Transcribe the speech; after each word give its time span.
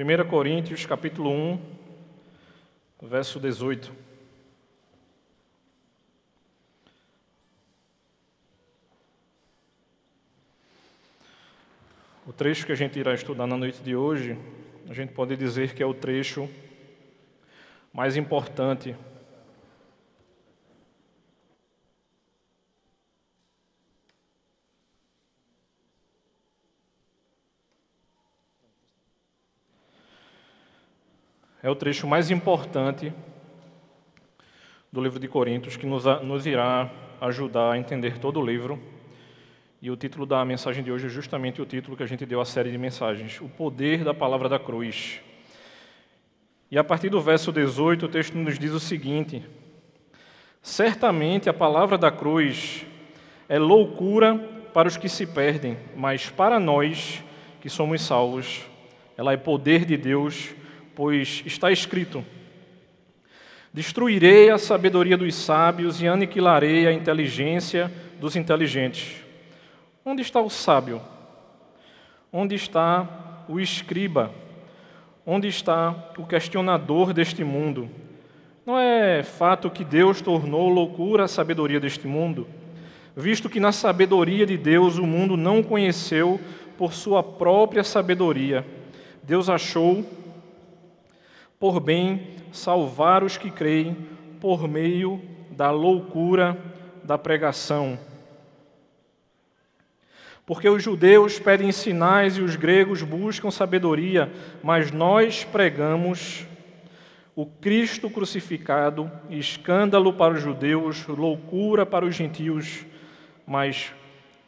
1 0.00 0.28
Coríntios, 0.28 0.86
capítulo 0.86 1.28
1, 1.28 1.60
verso 3.02 3.40
18. 3.40 3.92
O 12.24 12.32
trecho 12.32 12.64
que 12.64 12.70
a 12.70 12.76
gente 12.76 12.96
irá 12.96 13.12
estudar 13.12 13.48
na 13.48 13.56
noite 13.56 13.82
de 13.82 13.96
hoje, 13.96 14.38
a 14.88 14.94
gente 14.94 15.12
pode 15.12 15.36
dizer 15.36 15.74
que 15.74 15.82
é 15.82 15.86
o 15.86 15.92
trecho 15.92 16.48
mais 17.92 18.16
importante 18.16 18.94
é 31.62 31.68
o 31.68 31.74
trecho 31.74 32.06
mais 32.06 32.30
importante 32.30 33.12
do 34.92 35.02
livro 35.02 35.18
de 35.18 35.26
Coríntios, 35.26 35.76
que 35.76 35.86
nos, 35.86 36.04
nos 36.22 36.46
irá 36.46 36.90
ajudar 37.20 37.72
a 37.72 37.78
entender 37.78 38.18
todo 38.18 38.40
o 38.40 38.44
livro. 38.44 38.80
E 39.82 39.90
o 39.90 39.96
título 39.96 40.24
da 40.24 40.44
mensagem 40.44 40.82
de 40.82 40.90
hoje 40.90 41.06
é 41.06 41.08
justamente 41.08 41.60
o 41.60 41.66
título 41.66 41.96
que 41.96 42.02
a 42.02 42.06
gente 42.06 42.24
deu 42.24 42.40
à 42.40 42.44
série 42.44 42.70
de 42.70 42.78
mensagens: 42.78 43.40
O 43.40 43.48
Poder 43.48 44.04
da 44.04 44.14
Palavra 44.14 44.48
da 44.48 44.58
Cruz. 44.58 45.20
E 46.70 46.78
a 46.78 46.84
partir 46.84 47.08
do 47.08 47.20
verso 47.20 47.50
18, 47.50 48.06
o 48.06 48.08
texto 48.08 48.36
nos 48.36 48.58
diz 48.58 48.72
o 48.72 48.80
seguinte: 48.80 49.44
Certamente 50.62 51.48
a 51.48 51.54
palavra 51.54 51.98
da 51.98 52.10
cruz 52.10 52.86
é 53.48 53.58
loucura 53.58 54.36
para 54.72 54.86
os 54.86 54.96
que 54.96 55.08
se 55.08 55.26
perdem, 55.26 55.76
mas 55.96 56.28
para 56.28 56.60
nós 56.60 57.22
que 57.60 57.68
somos 57.68 58.02
salvos, 58.02 58.62
ela 59.16 59.32
é 59.32 59.36
poder 59.36 59.84
de 59.84 59.96
Deus 59.96 60.54
pois 60.98 61.44
está 61.46 61.70
escrito: 61.70 62.24
Destruirei 63.72 64.50
a 64.50 64.58
sabedoria 64.58 65.16
dos 65.16 65.32
sábios 65.32 66.02
e 66.02 66.08
aniquilarei 66.08 66.88
a 66.88 66.92
inteligência 66.92 67.88
dos 68.18 68.34
inteligentes. 68.34 69.22
Onde 70.04 70.22
está 70.22 70.40
o 70.40 70.50
sábio? 70.50 71.00
Onde 72.32 72.56
está 72.56 73.44
o 73.48 73.60
escriba? 73.60 74.32
Onde 75.24 75.46
está 75.46 75.94
o 76.18 76.26
questionador 76.26 77.12
deste 77.12 77.44
mundo? 77.44 77.88
Não 78.66 78.76
é 78.76 79.22
fato 79.22 79.70
que 79.70 79.84
Deus 79.84 80.20
tornou 80.20 80.68
loucura 80.68 81.24
a 81.24 81.28
sabedoria 81.28 81.78
deste 81.78 82.08
mundo, 82.08 82.48
visto 83.16 83.48
que 83.48 83.60
na 83.60 83.70
sabedoria 83.70 84.44
de 84.44 84.56
Deus 84.56 84.98
o 84.98 85.06
mundo 85.06 85.36
não 85.36 85.62
conheceu 85.62 86.40
por 86.76 86.92
sua 86.92 87.22
própria 87.22 87.84
sabedoria. 87.84 88.66
Deus 89.22 89.48
achou 89.48 90.04
por 91.58 91.80
bem 91.80 92.36
salvar 92.52 93.24
os 93.24 93.36
que 93.36 93.50
creem 93.50 93.96
por 94.40 94.68
meio 94.68 95.20
da 95.50 95.70
loucura 95.70 96.56
da 97.02 97.18
pregação. 97.18 97.98
Porque 100.46 100.68
os 100.68 100.82
judeus 100.82 101.38
pedem 101.38 101.70
sinais 101.72 102.38
e 102.38 102.40
os 102.40 102.56
gregos 102.56 103.02
buscam 103.02 103.50
sabedoria, 103.50 104.32
mas 104.62 104.90
nós 104.90 105.44
pregamos 105.44 106.46
o 107.36 107.44
Cristo 107.44 108.08
crucificado, 108.08 109.10
escândalo 109.28 110.12
para 110.12 110.34
os 110.34 110.40
judeus, 110.42 111.06
loucura 111.06 111.84
para 111.84 112.04
os 112.04 112.14
gentios, 112.14 112.84
mas 113.46 113.92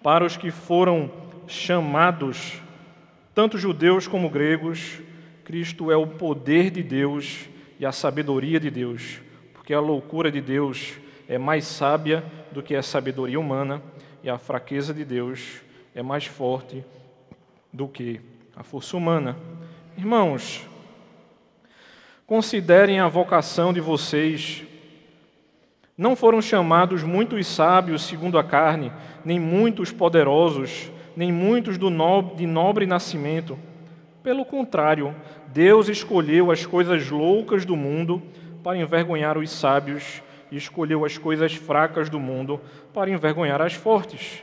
para 0.03 0.25
os 0.25 0.37
que 0.37 0.51
foram 0.51 1.11
chamados, 1.47 2.61
tanto 3.35 3.59
judeus 3.59 4.09
como 4.09 4.31
gregos, 4.31 5.01
Cristo 5.51 5.91
é 5.91 5.97
o 5.97 6.07
poder 6.07 6.71
de 6.71 6.81
Deus 6.81 7.49
e 7.77 7.85
a 7.85 7.91
sabedoria 7.91 8.61
de 8.61 8.71
Deus, 8.71 9.21
porque 9.53 9.75
a 9.75 9.81
loucura 9.81 10.31
de 10.31 10.41
Deus 10.41 10.93
é 11.29 11.39
mais 11.39 11.65
sábia 11.65 12.23
do 12.53 12.63
que 12.63 12.77
a 12.77 12.85
sabedoria 12.85 13.41
humana 13.41 13.83
e 14.23 14.31
a 14.31 14.39
fraqueza 14.39 14.95
de 14.95 15.05
Deus 15.05 15.61
é 15.93 16.05
mais 16.05 16.25
forte 16.25 16.85
do 17.73 17.89
que 17.89 18.21
a 18.55 18.63
força 18.63 18.97
humana. 18.97 19.37
Irmãos, 19.99 20.65
considerem 22.29 23.01
a 23.01 23.09
vocação 23.09 23.73
de 23.73 23.81
vocês. 23.81 24.63
Não 25.99 26.15
foram 26.15 26.41
chamados 26.41 27.03
muitos 27.03 27.45
sábios 27.49 28.03
segundo 28.03 28.39
a 28.39 28.45
carne, 28.45 28.93
nem 29.25 29.41
muitos 29.41 29.91
poderosos, 29.91 30.93
nem 31.17 31.33
muitos 31.33 31.77
do 31.77 31.91
nobre, 31.91 32.37
de 32.37 32.47
nobre 32.47 32.87
nascimento 32.87 33.59
pelo 34.23 34.45
contrário, 34.45 35.15
Deus 35.49 35.89
escolheu 35.89 36.51
as 36.51 36.67
coisas 36.67 37.09
loucas 37.11 37.65
do 37.65 37.77
mundo 37.77 38.23
para 38.63 38.79
envergonhar 38.79 39.39
os 39.39 39.51
sábios 39.51 40.23
e 40.51 40.57
escolheu 40.57 41.05
as 41.05 41.17
coisas 41.17 41.55
fracas 41.55 42.09
do 42.09 42.21
mundo 42.21 42.61
para 42.93 43.11
envergonhar 43.11 43.61
as 43.63 43.75
fortes. 43.75 44.43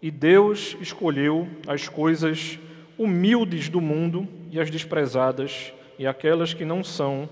E 0.00 0.10
Deus 0.10 0.76
escolheu 0.80 1.48
as 1.66 1.88
coisas 1.88 2.58
humildes 2.98 3.68
do 3.68 3.80
mundo 3.80 4.26
e 4.50 4.58
as 4.58 4.70
desprezadas 4.70 5.72
e 5.98 6.06
aquelas 6.06 6.52
que 6.52 6.64
não 6.64 6.82
são 6.82 7.28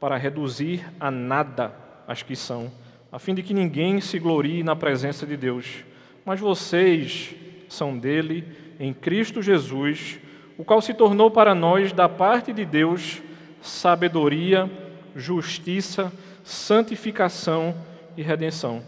para 0.00 0.16
reduzir 0.16 0.84
a 0.98 1.10
nada 1.10 1.74
as 2.06 2.22
que 2.22 2.36
são, 2.36 2.70
a 3.10 3.18
fim 3.18 3.34
de 3.34 3.42
que 3.42 3.52
ninguém 3.52 4.00
se 4.00 4.18
glorie 4.18 4.62
na 4.62 4.76
presença 4.76 5.26
de 5.26 5.36
Deus. 5.36 5.84
Mas 6.24 6.40
vocês 6.40 7.34
são 7.68 7.98
dele 7.98 8.44
em 8.78 8.92
Cristo 8.92 9.42
Jesus 9.42 10.18
o 10.58 10.64
qual 10.64 10.80
se 10.80 10.94
tornou 10.94 11.30
para 11.30 11.54
nós, 11.54 11.92
da 11.92 12.08
parte 12.08 12.52
de 12.52 12.64
Deus, 12.64 13.22
sabedoria, 13.60 14.70
justiça, 15.14 16.12
santificação 16.42 17.74
e 18.16 18.22
redenção, 18.22 18.82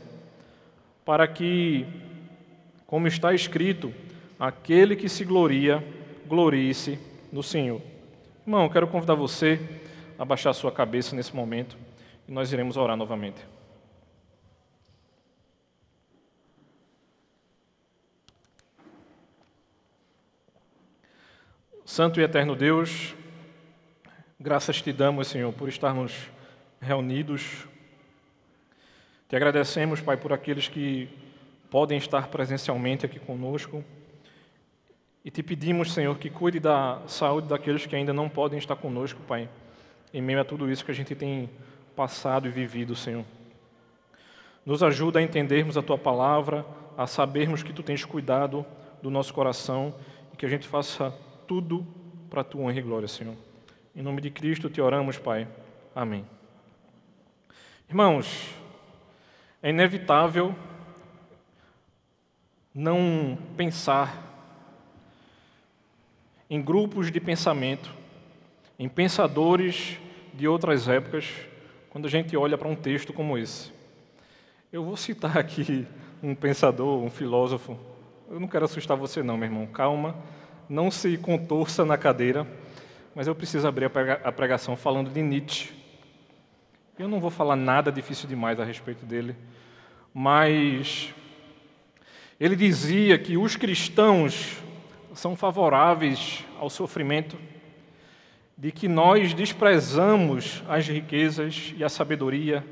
para 1.05 1.27
que, 1.27 1.87
como 2.87 3.06
está 3.06 3.34
escrito, 3.34 3.93
aquele 4.39 4.97
que 4.97 5.09
se 5.09 5.25
gloria, 5.25 5.84
glorie-se 6.27 6.99
no 7.33 7.43
Senhor. 7.43 7.81
Irmão, 8.47 8.69
quero 8.69 8.87
convidar 8.87 9.15
você 9.15 9.61
a 10.19 10.25
baixar 10.25 10.53
sua 10.55 10.73
cabeça 10.73 11.15
nesse 11.15 11.35
momento 11.35 11.77
e 12.27 12.33
nós 12.33 12.53
iremos 12.53 12.77
orar 12.77 12.97
novamente. 12.97 13.57
Santo 21.88 22.21
e 22.21 22.22
eterno 22.22 22.54
Deus, 22.54 23.16
graças 24.38 24.82
te 24.82 24.93
damos, 24.93 25.26
Senhor, 25.26 25.50
por 25.54 25.71
estarmos 25.71 26.12
reunidos. 26.78 27.66
Te 29.26 29.34
agradecemos, 29.34 29.99
Pai, 29.99 30.19
por 30.19 30.31
aqueles 30.31 30.69
que 30.69 31.09
podem 31.71 31.97
estar 31.97 32.28
presencialmente 32.28 33.06
aqui 33.06 33.19
conosco. 33.19 33.82
E 35.25 35.31
te 35.31 35.43
pedimos, 35.43 35.94
Senhor, 35.94 36.19
que 36.19 36.28
cuide 36.28 36.60
da 36.60 37.00
saúde 37.06 37.49
daqueles 37.49 37.87
que 37.87 37.97
ainda 37.97 38.12
não 38.12 38.28
podem 38.28 38.59
estar 38.59 38.76
conosco, 38.76 39.22
Pai, 39.26 39.49
em 40.12 40.20
meio 40.20 40.43
a 40.43 40.44
tudo 40.44 40.70
isso 40.70 40.84
que 40.84 40.91
a 40.91 40.94
gente 40.94 41.15
tem 41.15 41.49
passado 41.97 42.47
e 42.47 42.50
vivido, 42.50 42.94
Senhor. 42.94 43.25
Nos 44.65 44.82
ajuda 44.82 45.20
a 45.20 45.22
entendermos 45.22 45.78
a 45.78 45.82
tua 45.82 45.97
palavra, 45.97 46.66
a 46.99 47.06
sabermos 47.06 47.62
que 47.62 47.72
tu 47.72 47.82
tens 47.82 48.05
cuidado 48.05 48.65
do 49.03 49.10
nosso 49.10 49.32
coração 49.32 49.94
e 50.34 50.37
que 50.37 50.44
a 50.44 50.50
gente 50.50 50.69
faça 50.69 51.16
tudo 51.48 51.84
para 52.28 52.42
a 52.42 52.44
tua 52.44 52.60
honra 52.60 52.78
e 52.78 52.82
glória, 52.82 53.09
Senhor. 53.09 53.34
Em 53.97 54.03
nome 54.03 54.20
de 54.20 54.31
Cristo 54.31 54.69
te 54.69 54.82
oramos, 54.82 55.16
Pai. 55.19 55.48
Amém. 55.97 56.25
Irmãos, 57.88 58.50
é 59.62 59.70
inevitável 59.70 60.55
não 62.75 63.38
pensar 63.56 64.26
em 66.50 66.61
grupos 66.61 67.11
de 67.11 67.19
pensamento, 67.19 67.94
em 68.78 68.88
pensadores 68.88 69.99
de 70.34 70.46
outras 70.46 70.87
épocas, 70.87 71.32
quando 71.88 72.05
a 72.05 72.11
gente 72.11 72.37
olha 72.37 72.58
para 72.58 72.69
um 72.69 72.76
texto 72.76 73.11
como 73.11 73.38
esse. 73.38 73.73
Eu 74.70 74.84
vou 74.84 74.99
citar 74.99 75.37
aqui 75.40 75.87
um 76.23 76.34
pensador, 76.34 77.02
um 77.02 77.11
filósofo. 77.11 77.78
Eu 78.31 78.38
não 78.38 78.46
quero 78.46 78.67
assustar 78.67 78.99
você, 78.99 79.23
não, 79.23 79.38
meu 79.38 79.46
irmão. 79.49 79.67
Calma 79.67 80.14
não 80.69 80.91
se 80.91 81.17
contorça 81.17 81.85
na 81.85 81.97
cadeira, 81.97 82.47
mas 83.15 83.26
eu 83.26 83.35
preciso 83.35 83.67
abrir 83.67 83.91
a 84.23 84.32
pregação 84.32 84.76
falando 84.76 85.11
de 85.11 85.23
Nietzsche. 85.23 85.73
Eu 86.99 87.09
não 87.09 87.20
vou 87.20 87.31
falar 87.31 87.56
nada 87.56 87.91
difícil 87.91 88.29
demais 88.29 88.61
a 88.61 88.65
respeito 88.65 89.06
dele, 89.06 89.35
mas 90.12 91.15
ele 92.38 92.55
dizia 92.55 93.19
que 93.19 93.37
os 93.37 93.56
cristãos 93.56 94.59
são 95.15 95.35
favoráveis 95.35 96.44
ao 96.59 96.69
sofrimento, 96.69 97.37
de 98.56 98.73
que 98.73 98.88
nós 98.88 99.32
desprezamos 99.35 100.62
as 100.69 100.87
riquezas 100.87 101.73
e 101.76 101.85
a 101.85 101.88
sabedoria, 101.88 102.64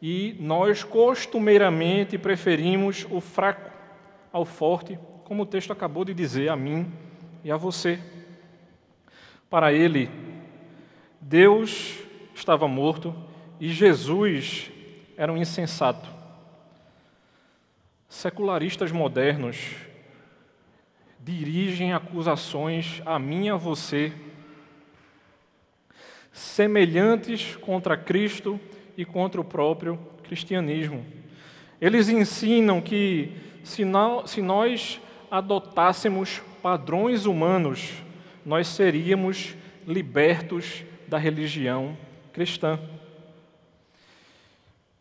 e 0.00 0.36
nós 0.40 0.82
costumeiramente 0.82 2.16
preferimos 2.16 3.06
o 3.10 3.20
fraco 3.20 3.70
ao 4.32 4.44
forte 4.44 4.98
como 5.32 5.44
o 5.44 5.46
texto 5.46 5.72
acabou 5.72 6.04
de 6.04 6.12
dizer 6.12 6.50
a 6.50 6.56
mim 6.56 6.92
e 7.42 7.50
a 7.50 7.56
você. 7.56 7.98
Para 9.48 9.72
ele, 9.72 10.10
Deus 11.18 12.00
estava 12.34 12.68
morto 12.68 13.16
e 13.58 13.70
Jesus 13.70 14.70
era 15.16 15.32
um 15.32 15.36
insensato. 15.38 16.06
Secularistas 18.10 18.92
modernos 18.92 19.56
dirigem 21.18 21.94
acusações 21.94 23.00
a 23.06 23.18
mim 23.18 23.46
e 23.46 23.48
a 23.48 23.56
você, 23.56 24.12
semelhantes 26.30 27.56
contra 27.56 27.96
Cristo 27.96 28.60
e 28.98 29.06
contra 29.06 29.40
o 29.40 29.44
próprio 29.44 29.98
cristianismo. 30.24 31.06
Eles 31.80 32.10
ensinam 32.10 32.82
que 32.82 33.32
se, 33.64 33.82
nós 33.84 35.00
adotássemos 35.32 36.42
padrões 36.62 37.24
humanos, 37.24 37.94
nós 38.44 38.68
seríamos 38.68 39.56
libertos 39.86 40.84
da 41.08 41.16
religião 41.16 41.96
cristã. 42.34 42.78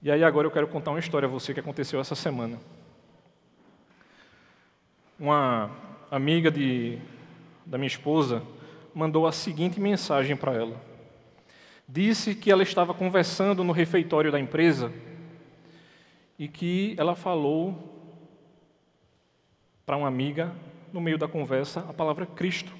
E 0.01 0.10
aí 0.10 0.24
agora 0.24 0.48
eu 0.48 0.51
quero 0.51 0.69
contar 0.69 0.92
uma 0.92 1.01
história 1.01 1.28
a 1.28 1.30
você 1.30 1.54
que 1.54 1.60
aconteceu 1.60 2.00
essa 2.00 2.16
semana. 2.16 2.57
Uma 5.19 5.69
amiga 6.10 6.50
de, 6.50 6.98
da 7.66 7.78
minha 7.78 7.88
esposa 7.88 8.42
mandou 8.95 9.28
a 9.28 9.33
seguinte 9.33 9.81
mensagem 9.81 10.38
para 10.38 10.54
ela. 10.54 10.81
Disse 11.86 12.33
que 12.33 12.50
ela 12.50 12.63
estava 12.63 12.94
conversando 12.94 13.66
no 13.66 13.74
refeitório 13.74 14.31
da 14.31 14.39
empresa 14.39 14.94
e 16.39 16.48
que 16.48 16.95
ela 16.98 17.18
falou 17.18 17.91
para 19.86 19.98
uma 19.98 20.07
amiga, 20.07 20.54
no 20.92 21.01
meio 21.01 21.18
da 21.18 21.28
conversa, 21.28 21.81
a 21.81 21.94
palavra 21.94 22.25
Cristo. 22.25 22.72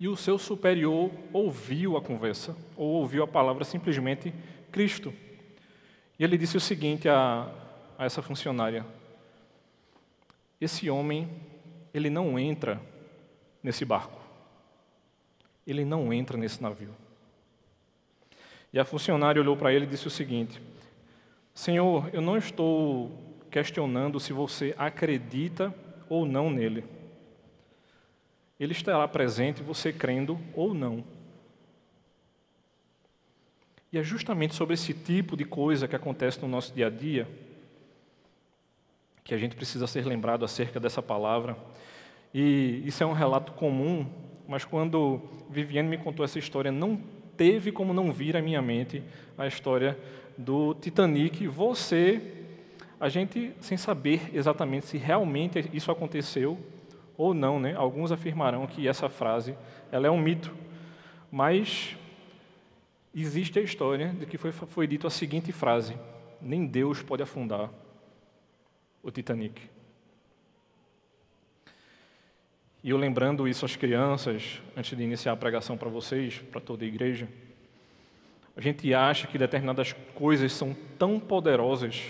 E 0.00 0.06
o 0.06 0.16
seu 0.16 0.38
superior 0.38 1.10
ouviu 1.32 1.96
a 1.96 2.02
conversa, 2.02 2.56
ou 2.76 2.88
ouviu 2.88 3.22
a 3.24 3.26
palavra 3.26 3.64
simplesmente 3.64 4.32
Cristo. 4.70 5.12
E 6.18 6.24
ele 6.24 6.38
disse 6.38 6.56
o 6.56 6.60
seguinte 6.60 7.08
a, 7.08 7.52
a 7.98 8.04
essa 8.04 8.22
funcionária: 8.22 8.86
esse 10.60 10.88
homem, 10.88 11.28
ele 11.92 12.10
não 12.10 12.38
entra 12.38 12.80
nesse 13.62 13.84
barco. 13.84 14.18
Ele 15.66 15.84
não 15.84 16.12
entra 16.12 16.36
nesse 16.36 16.62
navio. 16.62 16.94
E 18.72 18.78
a 18.78 18.84
funcionária 18.84 19.40
olhou 19.40 19.56
para 19.56 19.72
ele 19.72 19.84
e 19.84 19.88
disse 19.88 20.06
o 20.06 20.10
seguinte: 20.10 20.60
Senhor, 21.52 22.08
eu 22.12 22.20
não 22.20 22.36
estou 22.36 23.27
questionando 23.50 24.20
se 24.20 24.32
você 24.32 24.74
acredita 24.78 25.74
ou 26.08 26.26
não 26.26 26.50
nele. 26.50 26.84
Ele 28.58 28.72
estará 28.72 29.06
presente, 29.06 29.62
você 29.62 29.92
crendo 29.92 30.38
ou 30.54 30.74
não. 30.74 31.04
E 33.92 33.98
é 33.98 34.02
justamente 34.02 34.54
sobre 34.54 34.74
esse 34.74 34.92
tipo 34.92 35.36
de 35.36 35.44
coisa 35.44 35.88
que 35.88 35.96
acontece 35.96 36.40
no 36.42 36.48
nosso 36.48 36.74
dia 36.74 36.88
a 36.88 36.90
dia 36.90 37.26
que 39.28 39.34
a 39.34 39.38
gente 39.38 39.54
precisa 39.54 39.86
ser 39.86 40.06
lembrado 40.06 40.42
acerca 40.42 40.80
dessa 40.80 41.02
palavra. 41.02 41.54
E 42.32 42.82
isso 42.86 43.02
é 43.02 43.06
um 43.06 43.12
relato 43.12 43.52
comum, 43.52 44.06
mas 44.48 44.64
quando 44.64 45.20
Viviane 45.50 45.86
me 45.86 45.98
contou 45.98 46.24
essa 46.24 46.38
história, 46.38 46.72
não 46.72 46.98
teve 47.36 47.70
como 47.70 47.92
não 47.92 48.10
vir 48.10 48.38
à 48.38 48.40
minha 48.40 48.62
mente 48.62 49.02
a 49.36 49.46
história 49.46 49.98
do 50.38 50.74
Titanic. 50.74 51.46
Você, 51.46 52.37
a 53.00 53.08
gente 53.08 53.52
sem 53.60 53.76
saber 53.76 54.30
exatamente 54.34 54.86
se 54.86 54.98
realmente 54.98 55.68
isso 55.72 55.90
aconteceu 55.90 56.58
ou 57.16 57.32
não, 57.32 57.60
né? 57.60 57.74
Alguns 57.74 58.12
afirmarão 58.12 58.66
que 58.66 58.88
essa 58.88 59.08
frase 59.08 59.56
ela 59.90 60.06
é 60.06 60.10
um 60.10 60.20
mito, 60.20 60.54
mas 61.30 61.96
existe 63.14 63.58
a 63.58 63.62
história 63.62 64.08
de 64.08 64.26
que 64.26 64.38
foi, 64.38 64.52
foi 64.52 64.86
dito 64.86 65.06
a 65.06 65.10
seguinte 65.10 65.52
frase: 65.52 65.96
nem 66.40 66.66
Deus 66.66 67.02
pode 67.02 67.22
afundar 67.22 67.70
o 69.02 69.10
Titanic. 69.10 69.62
E 72.82 72.90
eu 72.90 72.96
lembrando 72.96 73.48
isso 73.48 73.64
às 73.64 73.74
crianças, 73.74 74.62
antes 74.76 74.96
de 74.96 75.02
iniciar 75.02 75.32
a 75.32 75.36
pregação 75.36 75.76
para 75.76 75.88
vocês, 75.88 76.38
para 76.38 76.60
toda 76.60 76.84
a 76.84 76.88
igreja, 76.88 77.28
a 78.56 78.60
gente 78.60 78.92
acha 78.94 79.26
que 79.26 79.36
determinadas 79.36 79.92
coisas 80.14 80.52
são 80.52 80.76
tão 80.96 81.18
poderosas 81.18 82.02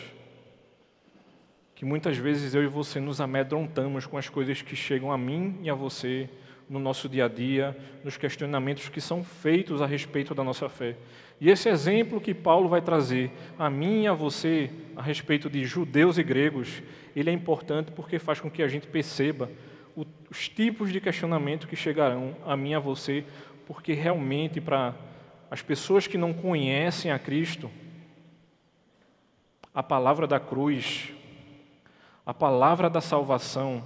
que 1.79 1.85
muitas 1.85 2.17
vezes 2.17 2.57
eu 2.57 2.65
e 2.65 2.67
você 2.67 2.99
nos 2.99 3.21
amedrontamos 3.21 4.05
com 4.05 4.19
as 4.19 4.29
coisas 4.29 4.61
que 4.61 4.75
chegam 4.75 5.13
a 5.13 5.17
mim 5.17 5.61
e 5.63 5.71
a 5.71 5.75
você 5.75 6.29
no 6.69 6.81
nosso 6.81 7.09
dia 7.09 7.27
a 7.27 7.29
dia, 7.29 7.79
nos 8.03 8.17
questionamentos 8.17 8.89
que 8.89 9.01
são 9.01 9.23
feitos 9.23 9.81
a 9.81 9.87
respeito 9.87 10.35
da 10.35 10.43
nossa 10.43 10.69
fé. 10.69 10.97
E 11.41 11.49
esse 11.49 11.69
exemplo 11.69 12.21
que 12.21 12.35
Paulo 12.35 12.69
vai 12.69 12.83
trazer 12.83 13.31
a 13.57 13.71
mim 13.71 14.03
e 14.03 14.07
a 14.09 14.13
você 14.13 14.69
a 14.97 15.03
respeito 15.03 15.49
de 15.49 15.65
judeus 15.65 16.19
e 16.19 16.25
gregos, 16.25 16.83
ele 17.15 17.31
é 17.31 17.33
importante 17.33 17.93
porque 17.93 18.19
faz 18.19 18.41
com 18.41 18.51
que 18.51 18.61
a 18.61 18.67
gente 18.67 18.89
perceba 18.89 19.49
os 20.29 20.49
tipos 20.49 20.93
de 20.93 21.01
questionamento 21.01 21.69
que 21.69 21.77
chegarão 21.77 22.35
a 22.45 22.57
mim 22.57 22.71
e 22.71 22.75
a 22.75 22.81
você, 22.81 23.25
porque 23.69 23.93
realmente 23.93 24.61
para 24.61 24.97
as 25.49 25.63
pessoas 25.63 26.09
que 26.09 26.19
não 26.19 26.35
conhecem 26.35 27.13
a 27.13 27.21
Cristo, 27.21 27.71
a 29.73 29.81
palavra 29.81 30.27
da 30.27 30.41
cruz, 30.41 31.13
a 32.29 32.35
palavra 32.35 32.91
da 32.91 33.01
salvação, 33.01 33.83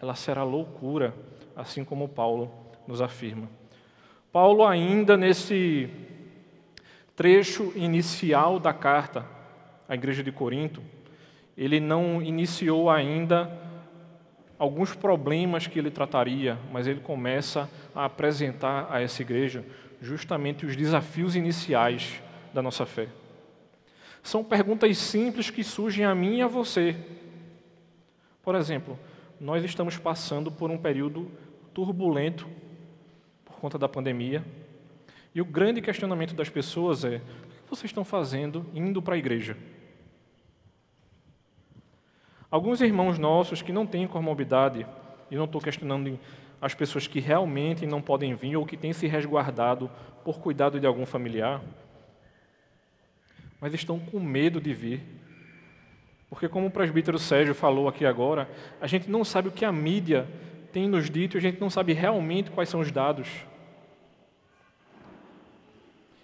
ela 0.00 0.14
será 0.14 0.42
loucura 0.42 1.12
assim 1.54 1.84
como 1.84 2.08
Paulo 2.08 2.50
nos 2.88 3.02
afirma. 3.02 3.50
Paulo, 4.32 4.64
ainda 4.64 5.14
nesse 5.14 5.90
trecho 7.14 7.74
inicial 7.76 8.58
da 8.58 8.72
carta 8.72 9.26
à 9.86 9.94
igreja 9.94 10.22
de 10.22 10.32
Corinto, 10.32 10.82
ele 11.54 11.78
não 11.78 12.22
iniciou 12.22 12.88
ainda 12.88 13.52
alguns 14.58 14.94
problemas 14.94 15.66
que 15.66 15.78
ele 15.78 15.90
trataria, 15.90 16.58
mas 16.72 16.86
ele 16.86 17.00
começa 17.00 17.68
a 17.94 18.06
apresentar 18.06 18.88
a 18.90 19.02
essa 19.02 19.20
igreja 19.20 19.62
justamente 20.00 20.64
os 20.64 20.74
desafios 20.74 21.36
iniciais 21.36 22.22
da 22.54 22.62
nossa 22.62 22.86
fé. 22.86 23.08
São 24.22 24.42
perguntas 24.42 24.96
simples 24.96 25.50
que 25.50 25.62
surgem 25.62 26.06
a 26.06 26.14
mim 26.14 26.38
e 26.38 26.42
a 26.42 26.46
você. 26.46 26.96
Por 28.46 28.54
exemplo, 28.54 28.96
nós 29.40 29.64
estamos 29.64 29.98
passando 29.98 30.52
por 30.52 30.70
um 30.70 30.78
período 30.78 31.28
turbulento 31.74 32.46
por 33.44 33.56
conta 33.56 33.76
da 33.76 33.88
pandemia. 33.88 34.44
E 35.34 35.40
o 35.40 35.44
grande 35.44 35.82
questionamento 35.82 36.32
das 36.32 36.48
pessoas 36.48 37.04
é: 37.04 37.16
o 37.16 37.20
que 37.64 37.70
vocês 37.70 37.90
estão 37.90 38.04
fazendo 38.04 38.64
indo 38.72 39.02
para 39.02 39.16
a 39.16 39.18
igreja? 39.18 39.56
Alguns 42.48 42.80
irmãos 42.80 43.18
nossos 43.18 43.62
que 43.62 43.72
não 43.72 43.84
têm 43.84 44.06
comorbidade, 44.06 44.86
e 45.28 45.34
não 45.34 45.46
estou 45.46 45.60
questionando 45.60 46.16
as 46.62 46.72
pessoas 46.72 47.08
que 47.08 47.18
realmente 47.18 47.84
não 47.84 48.00
podem 48.00 48.36
vir 48.36 48.56
ou 48.56 48.64
que 48.64 48.76
têm 48.76 48.92
se 48.92 49.08
resguardado 49.08 49.90
por 50.24 50.38
cuidado 50.38 50.78
de 50.78 50.86
algum 50.86 51.04
familiar, 51.04 51.60
mas 53.60 53.74
estão 53.74 53.98
com 53.98 54.20
medo 54.20 54.60
de 54.60 54.72
vir. 54.72 55.25
Porque, 56.36 56.50
como 56.50 56.66
o 56.66 56.70
presbítero 56.70 57.18
Sérgio 57.18 57.54
falou 57.54 57.88
aqui 57.88 58.04
agora, 58.04 58.46
a 58.78 58.86
gente 58.86 59.08
não 59.08 59.24
sabe 59.24 59.48
o 59.48 59.50
que 59.50 59.64
a 59.64 59.72
mídia 59.72 60.28
tem 60.70 60.86
nos 60.86 61.08
dito 61.08 61.34
e 61.34 61.38
a 61.38 61.40
gente 61.40 61.58
não 61.58 61.70
sabe 61.70 61.94
realmente 61.94 62.50
quais 62.50 62.68
são 62.68 62.80
os 62.80 62.92
dados. 62.92 63.26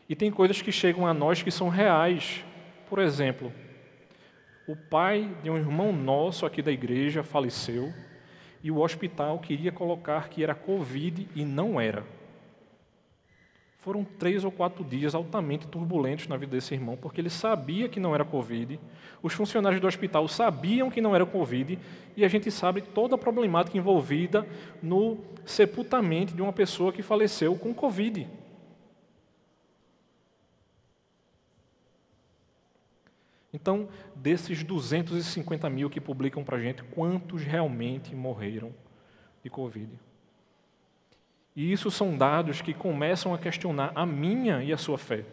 E 0.07 0.15
tem 0.15 0.31
coisas 0.31 0.61
que 0.61 0.71
chegam 0.71 1.07
a 1.07 1.15
nós 1.15 1.43
que 1.43 1.51
são 1.51 1.71
reais. 1.71 2.45
Por 2.91 2.99
exemplo, 2.99 3.51
o 4.69 4.77
pai 4.77 5.35
de 5.43 5.49
um 5.49 5.57
irmão 5.57 5.95
nosso 5.95 6.45
aqui 6.45 6.61
da 6.61 6.71
igreja 6.71 7.23
faleceu 7.23 7.91
e 8.63 8.71
o 8.71 8.81
hospital 8.81 9.39
queria 9.39 9.73
colocar 9.73 10.29
que 10.29 10.45
era 10.45 10.55
Covid 10.55 11.27
e 11.35 11.43
não 11.43 11.81
era. 11.81 12.05
Foram 13.83 14.05
três 14.05 14.45
ou 14.45 14.53
quatro 14.53 14.85
dias 14.85 15.13
altamente 15.13 15.67
turbulentos 15.67 16.29
na 16.29 16.37
vida 16.37 16.53
desse 16.53 16.73
irmão, 16.73 16.97
porque 16.97 17.21
ele 17.21 17.29
sabia 17.29 17.89
que 17.89 17.99
não 17.99 18.15
era 18.15 18.25
Covid, 18.25 18.79
os 19.21 19.33
funcionários 19.33 19.81
do 19.81 19.89
hospital 19.89 20.29
sabiam 20.29 20.89
que 20.89 21.01
não 21.01 21.17
era 21.17 21.27
Covid, 21.27 21.77
e 22.17 22.25
a 22.25 22.29
gente 22.29 22.49
sabe 22.49 22.81
toda 22.81 23.17
a 23.17 23.19
problemática 23.19 23.77
envolvida 23.77 24.47
no 24.81 25.19
sepultamento 25.45 26.33
de 26.33 26.41
uma 26.41 26.53
pessoa 26.53 26.93
que 26.93 27.03
faleceu 27.03 27.57
com 27.57 27.75
Covid. 27.75 28.29
Então, 33.53 33.89
desses 34.15 34.63
250 34.63 35.69
mil 35.69 35.91
que 35.91 36.01
publicam 36.01 36.45
para 36.45 36.57
a 36.57 36.61
gente, 36.61 36.85
quantos 36.85 37.43
realmente 37.43 38.15
morreram 38.15 38.73
de 39.43 39.51
Covid? 39.51 39.91
E 41.55 41.71
isso 41.71 41.91
são 41.91 42.17
dados 42.17 42.63
que 42.63 42.73
começam 42.73 43.35
a 43.35 43.39
questionar 43.39 43.93
a 43.95 44.07
minha 44.07 44.63
e 44.63 44.73
a 44.73 44.79
sua 44.79 44.97
fé. 44.97 45.25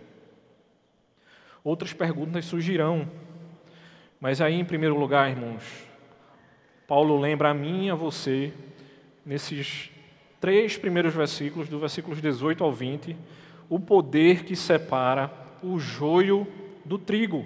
Outras 1.63 1.93
perguntas 1.93 2.45
surgirão, 2.45 3.09
mas 4.19 4.41
aí, 4.41 4.55
em 4.55 4.65
primeiro 4.65 4.97
lugar, 4.97 5.29
irmãos, 5.29 5.63
Paulo 6.87 7.17
lembra 7.17 7.51
a 7.51 7.53
mim 7.53 7.85
e 7.85 7.89
a 7.89 7.95
você, 7.95 8.53
nesses 9.25 9.89
três 10.41 10.77
primeiros 10.77 11.13
versículos, 11.13 11.69
do 11.69 11.79
versículos 11.79 12.21
18 12.21 12.63
ao 12.63 12.73
20, 12.73 13.15
o 13.69 13.79
poder 13.79 14.43
que 14.43 14.55
separa 14.55 15.31
o 15.61 15.79
joio 15.79 16.47
do 16.83 16.97
trigo. 16.97 17.45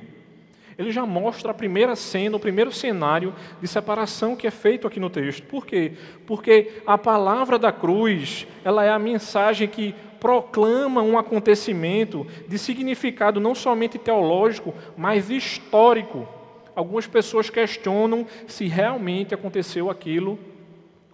Ele 0.77 0.91
já 0.91 1.05
mostra 1.05 1.51
a 1.51 1.53
primeira 1.53 1.95
cena, 1.95 2.37
o 2.37 2.39
primeiro 2.39 2.71
cenário 2.71 3.33
de 3.61 3.67
separação 3.67 4.35
que 4.35 4.47
é 4.47 4.51
feito 4.51 4.87
aqui 4.87 4.99
no 4.99 5.09
texto. 5.09 5.43
Por 5.43 5.65
quê? 5.65 5.93
Porque 6.25 6.81
a 6.85 6.97
palavra 6.97 7.59
da 7.59 7.71
cruz, 7.71 8.47
ela 8.63 8.83
é 8.83 8.89
a 8.89 8.99
mensagem 8.99 9.67
que 9.67 9.93
proclama 10.19 11.01
um 11.01 11.17
acontecimento 11.17 12.25
de 12.47 12.57
significado 12.57 13.41
não 13.41 13.53
somente 13.53 13.97
teológico, 13.97 14.73
mas 14.95 15.29
histórico. 15.29 16.27
Algumas 16.75 17.05
pessoas 17.05 17.49
questionam 17.49 18.25
se 18.47 18.65
realmente 18.65 19.33
aconteceu 19.33 19.89
aquilo 19.89 20.39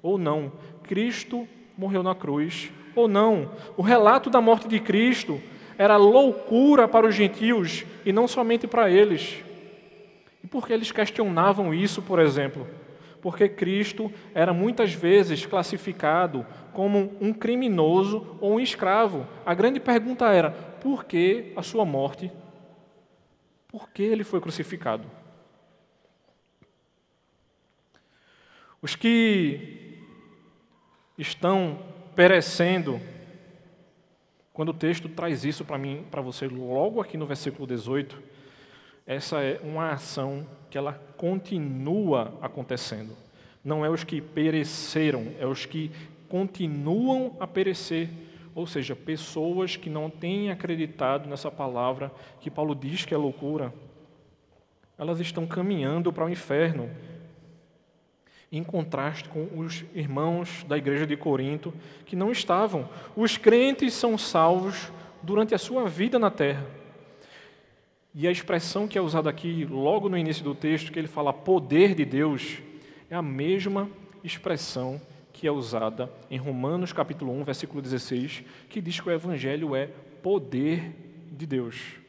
ou 0.01 0.17
não. 0.17 0.51
Cristo 0.83 1.47
morreu 1.77 2.03
na 2.03 2.15
cruz 2.15 2.71
ou 2.95 3.07
não. 3.07 3.51
O 3.75 3.81
relato 3.81 4.29
da 4.29 4.39
morte 4.39 4.67
de 4.67 4.79
Cristo 4.79 5.41
era 5.77 5.97
loucura 5.97 6.87
para 6.87 7.07
os 7.07 7.15
gentios 7.15 7.85
e 8.05 8.11
não 8.11 8.27
somente 8.27 8.67
para 8.67 8.91
eles. 8.91 9.43
E 10.43 10.47
por 10.47 10.65
que 10.65 10.73
eles 10.73 10.91
questionavam 10.91 11.73
isso, 11.73 12.01
por 12.01 12.19
exemplo? 12.19 12.67
Porque 13.21 13.49
Cristo 13.49 14.11
era 14.33 14.53
muitas 14.53 14.93
vezes 14.93 15.45
classificado 15.45 16.45
como 16.73 17.17
um 17.19 17.33
criminoso 17.33 18.37
ou 18.39 18.53
um 18.53 18.59
escravo. 18.59 19.27
A 19.45 19.53
grande 19.53 19.79
pergunta 19.79 20.31
era: 20.31 20.51
por 20.51 21.03
que 21.03 21.51
a 21.55 21.61
sua 21.61 21.83
morte? 21.83 22.31
Por 23.67 23.89
que 23.89 24.01
ele 24.01 24.23
foi 24.23 24.39
crucificado? 24.39 25.05
Os 28.81 28.95
que 28.95 29.99
estão 31.17 31.79
perecendo, 32.15 32.99
quando 34.53 34.69
o 34.69 34.73
texto 34.73 35.09
traz 35.09 35.43
isso 35.43 35.65
para 35.65 35.77
mim, 35.77 36.05
para 36.09 36.21
você, 36.21 36.47
logo 36.47 37.01
aqui 37.01 37.17
no 37.17 37.25
versículo 37.25 37.67
18, 37.67 38.21
essa 39.09 39.41
é 39.41 39.59
uma 39.63 39.89
ação 39.89 40.45
que 40.69 40.77
ela 40.77 40.93
continua 41.17 42.31
acontecendo. 42.43 43.17
Não 43.65 43.83
é 43.83 43.89
os 43.89 44.03
que 44.03 44.21
pereceram, 44.21 45.33
é 45.39 45.47
os 45.47 45.65
que 45.65 45.89
continuam 46.27 47.35
a 47.39 47.47
perecer. 47.47 48.07
Ou 48.53 48.67
seja, 48.67 48.95
pessoas 48.95 49.75
que 49.75 49.89
não 49.89 50.11
têm 50.11 50.51
acreditado 50.51 51.27
nessa 51.27 51.49
palavra 51.49 52.11
que 52.39 52.51
Paulo 52.51 52.75
diz 52.75 53.03
que 53.03 53.11
é 53.11 53.17
loucura, 53.17 53.73
elas 54.95 55.19
estão 55.19 55.47
caminhando 55.47 56.13
para 56.13 56.25
o 56.25 56.29
inferno. 56.29 56.87
Em 58.51 58.63
contraste 58.63 59.27
com 59.27 59.47
os 59.57 59.85
irmãos 59.95 60.63
da 60.65 60.77
igreja 60.77 61.07
de 61.07 61.17
Corinto, 61.17 61.73
que 62.05 62.15
não 62.15 62.31
estavam. 62.31 62.87
Os 63.15 63.37
crentes 63.37 63.95
são 63.95 64.19
salvos 64.19 64.91
durante 65.23 65.55
a 65.55 65.57
sua 65.57 65.89
vida 65.89 66.19
na 66.19 66.29
terra. 66.29 66.78
E 68.13 68.27
a 68.27 68.31
expressão 68.31 68.87
que 68.87 68.97
é 68.97 69.01
usada 69.01 69.29
aqui, 69.29 69.65
logo 69.65 70.09
no 70.09 70.17
início 70.17 70.43
do 70.43 70.55
texto, 70.55 70.91
que 70.91 70.97
ele 70.97 71.07
fala 71.07 71.31
poder 71.31 71.93
de 71.93 72.03
Deus, 72.03 72.57
é 73.09 73.15
a 73.15 73.21
mesma 73.21 73.87
expressão 74.23 74.99
que 75.31 75.47
é 75.47 75.51
usada 75.51 76.11
em 76.29 76.37
Romanos 76.37 76.91
capítulo 76.91 77.31
1, 77.39 77.43
versículo 77.43 77.81
16, 77.81 78.43
que 78.67 78.81
diz 78.81 78.99
que 78.99 79.07
o 79.07 79.11
evangelho 79.11 79.75
é 79.75 79.87
poder 80.23 80.91
de 81.31 81.45
Deus. 81.45 81.99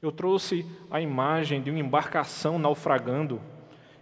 Eu 0.00 0.12
trouxe 0.12 0.64
a 0.90 1.00
imagem 1.00 1.60
de 1.60 1.70
uma 1.70 1.80
embarcação 1.80 2.56
naufragando. 2.56 3.40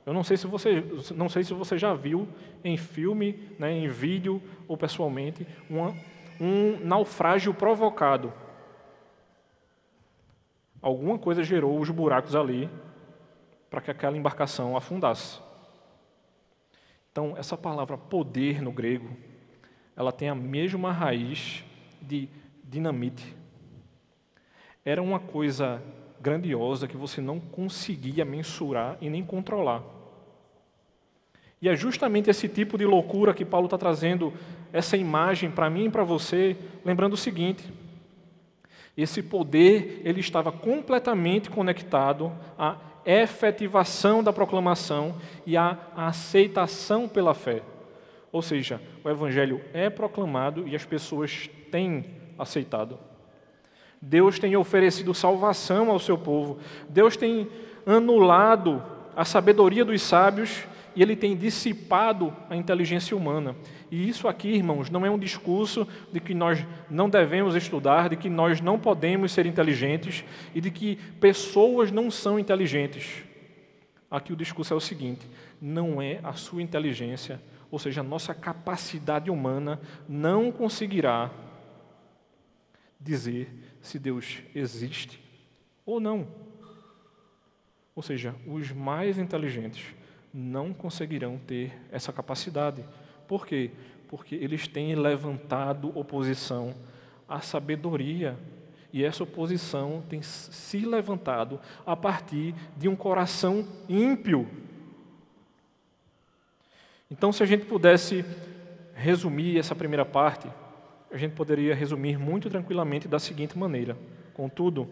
Eu 0.05 0.13
não 0.13 0.23
sei 0.23 0.37
se 0.37 0.47
você, 0.47 0.85
não 1.15 1.29
sei 1.29 1.43
se 1.43 1.55
você 1.55 1.79
já 1.79 1.95
viu 1.95 2.29
em 2.63 2.77
filme, 2.77 3.41
né, 3.59 3.73
em 3.73 3.89
vídeo 3.89 4.43
ou 4.69 4.77
pessoalmente, 4.77 5.47
uma, 5.71 5.97
um 6.39 6.79
naufrágio 6.85 7.55
provocado 7.55 8.31
alguma 10.87 11.19
coisa 11.19 11.43
gerou 11.43 11.81
os 11.81 11.91
buracos 11.91 12.37
ali 12.37 12.71
para 13.69 13.81
que 13.81 13.91
aquela 13.91 14.17
embarcação 14.17 14.77
afundasse. 14.77 15.41
Então, 17.11 17.35
essa 17.37 17.57
palavra 17.57 17.99
poder 17.99 18.63
no 18.63 18.71
grego, 18.71 19.09
ela 19.97 20.13
tem 20.13 20.29
a 20.29 20.35
mesma 20.35 20.93
raiz 20.93 21.65
de 22.01 22.29
dinamite. 22.63 23.37
Era 24.85 25.03
uma 25.03 25.19
coisa 25.19 25.83
grandiosa 26.21 26.87
que 26.87 26.97
você 26.97 27.21
não 27.21 27.41
conseguia 27.41 28.25
mensurar 28.25 28.97
e 29.01 29.11
nem 29.11 29.25
controlar. 29.25 29.83
E 31.61 31.69
é 31.69 31.75
justamente 31.75 32.31
esse 32.31 32.49
tipo 32.49 32.79
de 32.79 32.85
loucura 32.85 33.35
que 33.35 33.45
Paulo 33.45 33.67
está 33.67 33.77
trazendo 33.77 34.33
essa 34.73 34.97
imagem 34.97 35.51
para 35.51 35.69
mim 35.69 35.87
e 35.87 35.91
para 35.91 36.05
você, 36.05 36.57
lembrando 36.85 37.15
o 37.15 37.17
seguinte: 37.17 37.65
esse 38.97 39.23
poder 39.23 40.01
ele 40.05 40.21
estava 40.21 40.51
completamente 40.51 41.51
conectado 41.51 42.33
à 42.59 42.77
efetivação 43.05 44.23
da 44.23 44.33
proclamação 44.33 45.15
e 45.45 45.57
à 45.57 45.79
aceitação 45.95 47.07
pela 47.09 47.35
fé. 47.35 47.63
Ou 48.33 48.43
seja, 48.43 48.81
o 49.05 49.09
evangelho 49.09 49.61
é 49.73 49.89
proclamado 49.89 50.67
e 50.67 50.75
as 50.75 50.85
pessoas 50.85 51.49
têm 51.71 52.05
aceitado. 52.39 52.99
Deus 54.01 54.39
tem 54.39 54.57
oferecido 54.57 55.15
salvação 55.15 55.91
ao 55.91 55.99
seu 55.99 56.19
povo. 56.19 56.59
Deus 56.89 57.17
tem 57.17 57.49
anulado 57.87 58.83
a 59.15 59.25
sabedoria 59.25 59.85
dos 59.85 60.03
sábios 60.03 60.65
e 60.97 61.03
ele 61.03 61.15
tem 61.15 61.37
dissipado 61.37 62.35
a 62.49 62.57
inteligência 62.57 63.15
humana. 63.15 63.55
E 63.91 64.09
isso 64.09 64.27
aqui, 64.27 64.49
irmãos, 64.49 64.89
não 64.89 65.05
é 65.05 65.11
um 65.11 65.19
discurso 65.19 65.87
de 66.11 66.19
que 66.19 66.33
nós 66.33 66.67
não 66.91 67.11
devemos 67.11 67.55
estudar, 67.55 68.09
de 68.09 68.17
que 68.17 68.31
nós 68.31 68.63
não 68.63 68.79
podemos 68.79 69.31
ser 69.31 69.45
inteligentes 69.45 70.25
e 70.55 70.61
de 70.61 70.71
que 70.71 70.97
pessoas 71.21 71.93
não 71.93 72.11
são 72.11 72.39
inteligentes. 72.39 73.23
Aqui 74.11 74.33
o 74.33 74.37
discurso 74.37 74.73
é 74.73 74.77
o 74.77 74.81
seguinte: 74.81 75.29
não 75.61 76.01
é 76.01 76.19
a 76.23 76.33
sua 76.33 76.63
inteligência, 76.63 77.43
ou 77.71 77.79
seja, 77.79 78.01
a 78.01 78.05
nossa 78.05 78.35
capacidade 78.35 79.31
humana 79.31 79.79
não 80.09 80.51
conseguirá 80.51 81.31
dizer 82.99 83.53
se 83.83 83.99
Deus 83.99 84.39
existe 84.55 85.21
ou 85.85 86.01
não. 86.01 86.27
Ou 87.95 88.03
seja, 88.03 88.35
os 88.47 88.73
mais 88.73 89.19
inteligentes 89.19 89.96
não 90.37 90.75
conseguirão 90.75 91.39
ter 91.39 91.73
essa 91.91 92.13
capacidade. 92.13 92.85
Por 93.27 93.47
quê? 93.47 93.71
Porque 94.07 94.35
eles 94.35 94.69
têm 94.69 94.95
levantado 94.95 95.99
oposição 95.99 96.75
à 97.27 97.41
sabedoria. 97.41 98.37
E 98.93 99.03
essa 99.03 99.23
oposição 99.23 100.05
tem 100.11 100.21
se 100.21 100.85
levantado 100.85 101.59
a 101.87 101.97
partir 101.97 102.55
de 102.77 102.87
um 102.87 102.95
coração 102.95 103.67
ímpio. 103.89 104.47
Então, 107.11 107.33
se 107.33 107.43
a 107.43 107.47
gente 107.47 107.65
pudesse 107.65 108.23
resumir 108.95 109.59
essa 109.59 109.75
primeira 109.75 110.05
parte, 110.05 110.49
a 111.11 111.17
gente 111.17 111.33
poderia 111.33 111.75
resumir 111.75 112.19
muito 112.19 112.51
tranquilamente 112.51 113.09
da 113.09 113.19
seguinte 113.19 113.57
maneira: 113.57 113.97
contudo, 114.35 114.87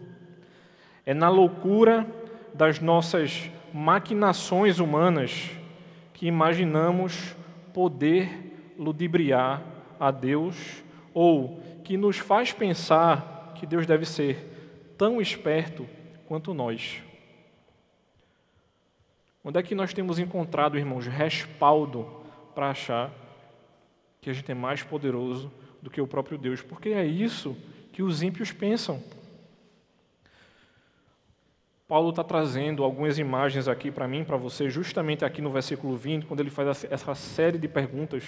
é 1.05 1.13
na 1.13 1.29
loucura 1.29 2.07
das 2.55 2.79
nossas 2.79 3.49
maquinações 3.73 4.79
humanas 4.79 5.51
que 6.13 6.25
imaginamos 6.25 7.35
poder 7.73 8.73
ludibriar 8.77 9.61
a 9.99 10.09
Deus 10.09 10.55
ou 11.13 11.61
que 11.83 11.97
nos 11.97 12.17
faz 12.17 12.53
pensar 12.53 13.53
que 13.55 13.65
Deus 13.65 13.85
deve 13.85 14.05
ser 14.05 14.93
tão 14.97 15.19
esperto 15.19 15.85
quanto 16.27 16.53
nós. 16.53 17.01
Onde 19.43 19.59
é 19.59 19.63
que 19.63 19.75
nós 19.75 19.93
temos 19.93 20.17
encontrado, 20.17 20.77
irmãos, 20.77 21.05
respaldo 21.05 22.07
para 22.55 22.69
achar 22.69 23.11
que 24.21 24.29
a 24.29 24.33
gente 24.33 24.49
é 24.49 24.55
mais 24.55 24.81
poderoso 24.81 25.51
do 25.81 25.89
que 25.89 25.99
o 25.99 26.07
próprio 26.07 26.37
Deus? 26.37 26.61
Porque 26.61 26.89
é 26.89 27.05
isso 27.05 27.55
que 27.91 28.01
os 28.01 28.23
ímpios 28.23 28.53
pensam. 28.53 29.03
Paulo 31.87 32.09
está 32.09 32.23
trazendo 32.23 32.83
algumas 32.83 33.19
imagens 33.19 33.67
aqui 33.67 33.91
para 33.91 34.07
mim, 34.07 34.23
para 34.23 34.37
você, 34.37 34.71
justamente 34.71 35.23
aqui 35.23 35.39
no 35.39 35.51
versículo 35.51 35.95
20, 35.95 36.25
quando 36.25 36.39
ele 36.39 36.49
faz 36.49 36.83
essa 36.89 37.13
série 37.13 37.59
de 37.59 37.67
perguntas. 37.67 38.23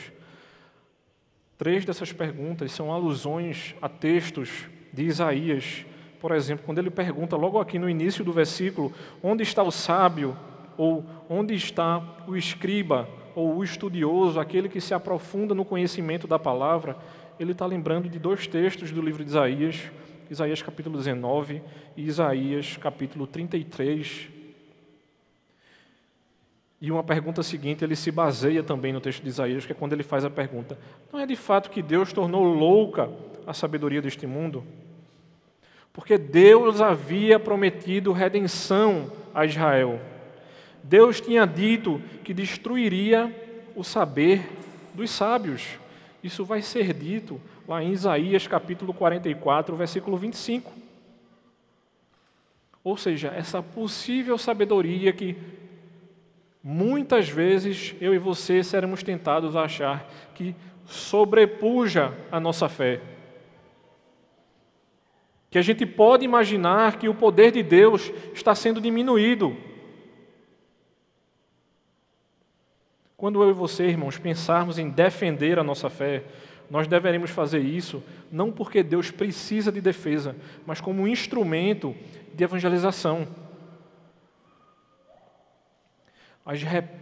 Três 1.58 1.84
dessas 1.84 2.14
perguntas 2.14 2.72
são 2.72 2.94
alusões 2.94 3.74
a 3.82 3.90
textos 3.90 4.68
de 4.94 5.06
Isaías. 5.06 5.88
Por 6.22 6.34
exemplo, 6.34 6.68
quando 6.68 6.78
ele 6.78 6.92
pergunta 6.92 7.36
logo 7.36 7.60
aqui 7.60 7.80
no 7.80 7.90
início 7.90 8.24
do 8.24 8.32
versículo: 8.32 8.94
onde 9.24 9.42
está 9.42 9.64
o 9.64 9.72
sábio? 9.72 10.38
Ou 10.78 11.04
onde 11.28 11.56
está 11.56 12.26
o 12.28 12.36
escriba? 12.36 13.10
Ou 13.34 13.56
o 13.56 13.64
estudioso, 13.64 14.40
aquele 14.40 14.70
que 14.70 14.80
se 14.80 14.94
aprofunda 14.94 15.56
no 15.56 15.66
conhecimento 15.66 16.28
da 16.28 16.38
palavra? 16.38 16.96
Ele 17.40 17.54
está 17.54 17.66
lembrando 17.66 18.08
de 18.08 18.20
dois 18.20 18.46
textos 18.46 18.92
do 18.92 19.02
livro 19.02 19.24
de 19.24 19.32
Isaías 19.32 19.92
Isaías 20.30 20.62
capítulo 20.62 20.98
19 20.98 21.62
e 21.96 22.06
Isaías 22.06 22.78
capítulo 22.78 23.26
33. 23.26 24.30
E 26.80 26.92
uma 26.92 27.04
pergunta 27.04 27.42
seguinte, 27.42 27.84
ele 27.84 27.96
se 27.96 28.12
baseia 28.12 28.62
também 28.62 28.94
no 28.94 29.02
texto 29.02 29.24
de 29.24 29.30
Isaías, 29.30 29.66
que 29.66 29.72
é 29.72 29.76
quando 29.76 29.94
ele 29.94 30.04
faz 30.04 30.24
a 30.24 30.30
pergunta: 30.30 30.78
Não 31.12 31.20
é 31.20 31.26
de 31.26 31.36
fato 31.36 31.70
que 31.70 31.82
Deus 31.82 32.14
tornou 32.14 32.44
louca 32.44 33.10
a 33.46 33.54
sabedoria 33.54 34.02
deste 34.02 34.28
mundo? 34.28 34.64
Porque 35.92 36.18
Deus 36.18 36.80
havia 36.80 37.40
prometido 37.40 38.12
redenção 38.12 39.12
a 39.34 39.46
Israel. 39.46 40.00
Deus 40.84 41.20
tinha 41.20 41.46
dito 41.46 42.02
que 42.24 42.34
destruiria 42.34 43.34
o 43.76 43.84
saber 43.84 44.48
dos 44.94 45.10
sábios. 45.10 45.80
Isso 46.24 46.46
vai 46.46 46.62
ser 46.62 46.94
dito 46.94 47.42
lá 47.68 47.84
em 47.84 47.92
Isaías 47.92 48.48
capítulo 48.48 48.94
44, 48.94 49.76
versículo 49.76 50.18
25. 50.18 50.72
Ou 52.84 52.96
seja, 52.96 53.28
essa 53.36 53.62
possível 53.62 54.38
sabedoria 54.38 55.12
que 55.12 55.36
muitas 56.64 57.28
vezes 57.28 57.94
eu 58.00 58.14
e 58.14 58.18
você 58.18 58.64
seremos 58.64 59.04
tentados 59.04 59.56
a 59.56 59.64
achar 59.64 60.10
que 60.34 60.56
sobrepuja 60.86 62.14
a 62.32 62.40
nossa 62.40 62.70
fé. 62.70 63.02
Que 65.50 65.58
a 65.58 65.62
gente 65.62 65.86
pode 65.86 66.24
imaginar 66.24 66.98
que 66.98 67.10
o 67.10 67.14
poder 67.14 67.52
de 67.52 67.62
Deus 67.62 68.12
está 68.34 68.56
sendo 68.56 68.80
diminuído. 68.80 69.58
Quando 73.18 73.42
eu 73.42 73.50
e 73.50 73.54
você, 73.54 73.88
irmãos, 73.88 74.18
pensarmos 74.18 74.78
em 74.78 74.90
defender 74.90 75.58
a 75.58 75.64
nossa 75.64 75.90
fé, 75.90 76.24
nós 76.70 76.88
deveremos 76.88 77.30
fazer 77.30 77.60
isso 77.60 78.04
não 78.32 78.52
porque 78.52 78.84
Deus 78.84 79.10
precisa 79.10 79.72
de 79.72 79.80
defesa, 79.80 80.36
mas 80.66 80.82
como 80.82 81.02
um 81.02 81.08
instrumento 81.08 81.96
de 82.34 82.44
evangelização. 82.44 83.28
A 86.46 86.54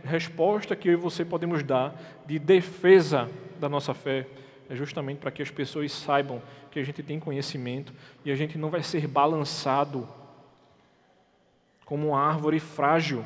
resposta 0.04 0.76
que 0.76 0.90
eu 0.90 0.94
e 0.94 0.96
você 0.96 1.24
podemos 1.24 1.64
dar 1.64 1.96
de 2.26 2.40
defesa 2.40 3.30
da 3.60 3.70
nossa 3.70 3.94
fé 3.94 4.28
é 4.70 4.76
justamente 4.76 5.20
para 5.20 5.32
que 5.32 5.42
as 5.42 5.52
pessoas 5.52 5.92
saibam 5.92 6.42
que 6.72 6.80
a 6.80 6.84
gente 6.84 7.04
tem 7.04 7.20
conhecimento 7.20 7.94
e 8.24 8.32
a 8.32 8.36
gente 8.36 8.58
não 8.58 8.70
vai 8.70 8.82
ser 8.82 9.08
balançado 9.08 10.08
como 11.86 12.10
uma 12.10 12.20
árvore 12.20 12.60
frágil, 12.60 13.24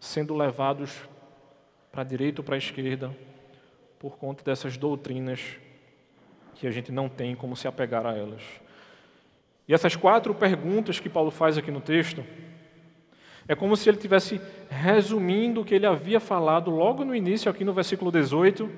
sendo 0.00 0.36
levados 0.36 1.08
para 1.92 2.02
a 2.02 2.04
direita 2.04 2.40
ou 2.40 2.44
para 2.44 2.56
a 2.56 2.58
esquerda 2.58 3.14
por 4.00 4.16
conta 4.16 4.42
dessas 4.42 4.78
doutrinas 4.78 5.58
que 6.54 6.66
a 6.66 6.70
gente 6.70 6.90
não 6.90 7.06
tem 7.06 7.36
como 7.36 7.54
se 7.54 7.68
apegar 7.68 8.06
a 8.06 8.16
elas. 8.16 8.42
E 9.68 9.74
essas 9.74 9.94
quatro 9.94 10.34
perguntas 10.34 10.98
que 10.98 11.08
Paulo 11.08 11.30
faz 11.30 11.58
aqui 11.58 11.70
no 11.70 11.82
texto, 11.82 12.24
é 13.46 13.54
como 13.54 13.76
se 13.76 13.90
ele 13.90 13.98
tivesse 13.98 14.40
resumindo 14.70 15.60
o 15.60 15.64
que 15.64 15.74
ele 15.74 15.84
havia 15.84 16.18
falado 16.18 16.70
logo 16.70 17.04
no 17.04 17.14
início, 17.14 17.50
aqui 17.50 17.62
no 17.62 17.74
versículo 17.74 18.10
18, 18.10 18.70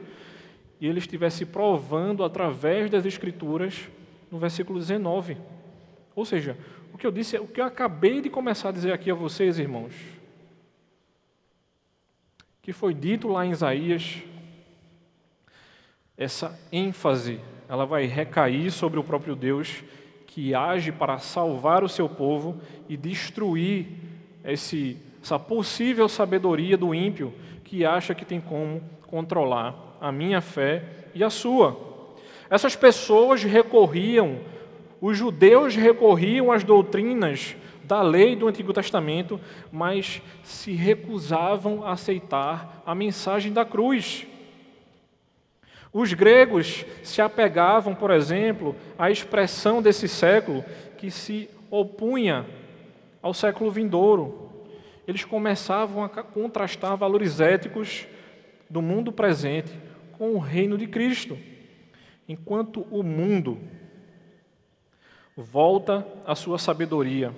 e 0.80 0.88
ele 0.88 0.98
estivesse 0.98 1.46
provando 1.46 2.24
através 2.24 2.90
das 2.90 3.06
Escrituras 3.06 3.88
no 4.28 4.40
versículo 4.40 4.80
19. 4.80 5.36
Ou 6.16 6.24
seja, 6.24 6.56
o 6.92 6.98
que 6.98 7.06
eu 7.06 7.12
disse, 7.12 7.38
o 7.38 7.46
que 7.46 7.60
eu 7.60 7.64
acabei 7.64 8.20
de 8.20 8.28
começar 8.28 8.70
a 8.70 8.72
dizer 8.72 8.92
aqui 8.92 9.08
a 9.08 9.14
vocês, 9.14 9.60
irmãos, 9.60 9.94
que 12.60 12.72
foi 12.72 12.92
dito 12.92 13.28
lá 13.28 13.46
em 13.46 13.52
Isaías, 13.52 14.24
essa 16.16 16.58
ênfase, 16.70 17.40
ela 17.68 17.86
vai 17.86 18.06
recair 18.06 18.70
sobre 18.70 18.98
o 18.98 19.04
próprio 19.04 19.34
Deus 19.34 19.82
que 20.26 20.54
age 20.54 20.90
para 20.90 21.18
salvar 21.18 21.84
o 21.84 21.88
seu 21.88 22.08
povo 22.08 22.60
e 22.88 22.96
destruir 22.96 23.86
esse, 24.44 24.96
essa 25.22 25.38
possível 25.38 26.08
sabedoria 26.08 26.76
do 26.76 26.94
ímpio 26.94 27.34
que 27.64 27.84
acha 27.84 28.14
que 28.14 28.24
tem 28.24 28.40
como 28.40 28.82
controlar 29.06 29.96
a 30.00 30.10
minha 30.10 30.40
fé 30.40 30.84
e 31.14 31.22
a 31.22 31.30
sua. 31.30 31.78
Essas 32.48 32.76
pessoas 32.76 33.42
recorriam, 33.42 34.40
os 35.00 35.16
judeus 35.16 35.74
recorriam 35.74 36.50
às 36.50 36.64
doutrinas 36.64 37.56
da 37.84 38.00
lei 38.02 38.36
do 38.36 38.48
Antigo 38.48 38.72
Testamento, 38.72 39.40
mas 39.70 40.22
se 40.42 40.72
recusavam 40.72 41.84
a 41.84 41.92
aceitar 41.92 42.82
a 42.86 42.94
mensagem 42.94 43.52
da 43.52 43.64
cruz. 43.64 44.26
Os 45.92 46.12
gregos 46.14 46.86
se 47.02 47.20
apegavam, 47.20 47.94
por 47.94 48.10
exemplo, 48.10 48.74
à 48.98 49.10
expressão 49.10 49.82
desse 49.82 50.08
século 50.08 50.64
que 50.96 51.10
se 51.10 51.50
opunha 51.70 52.46
ao 53.20 53.34
século 53.34 53.70
vindouro. 53.70 54.50
Eles 55.06 55.24
começavam 55.24 56.02
a 56.02 56.08
contrastar 56.08 56.96
valores 56.96 57.40
éticos 57.40 58.06
do 58.70 58.80
mundo 58.80 59.12
presente 59.12 59.72
com 60.16 60.30
o 60.32 60.38
reino 60.38 60.78
de 60.78 60.86
Cristo. 60.86 61.36
Enquanto 62.26 62.86
o 62.90 63.02
mundo 63.02 63.58
volta 65.36 66.06
a 66.26 66.34
sua 66.34 66.58
sabedoria 66.58 67.34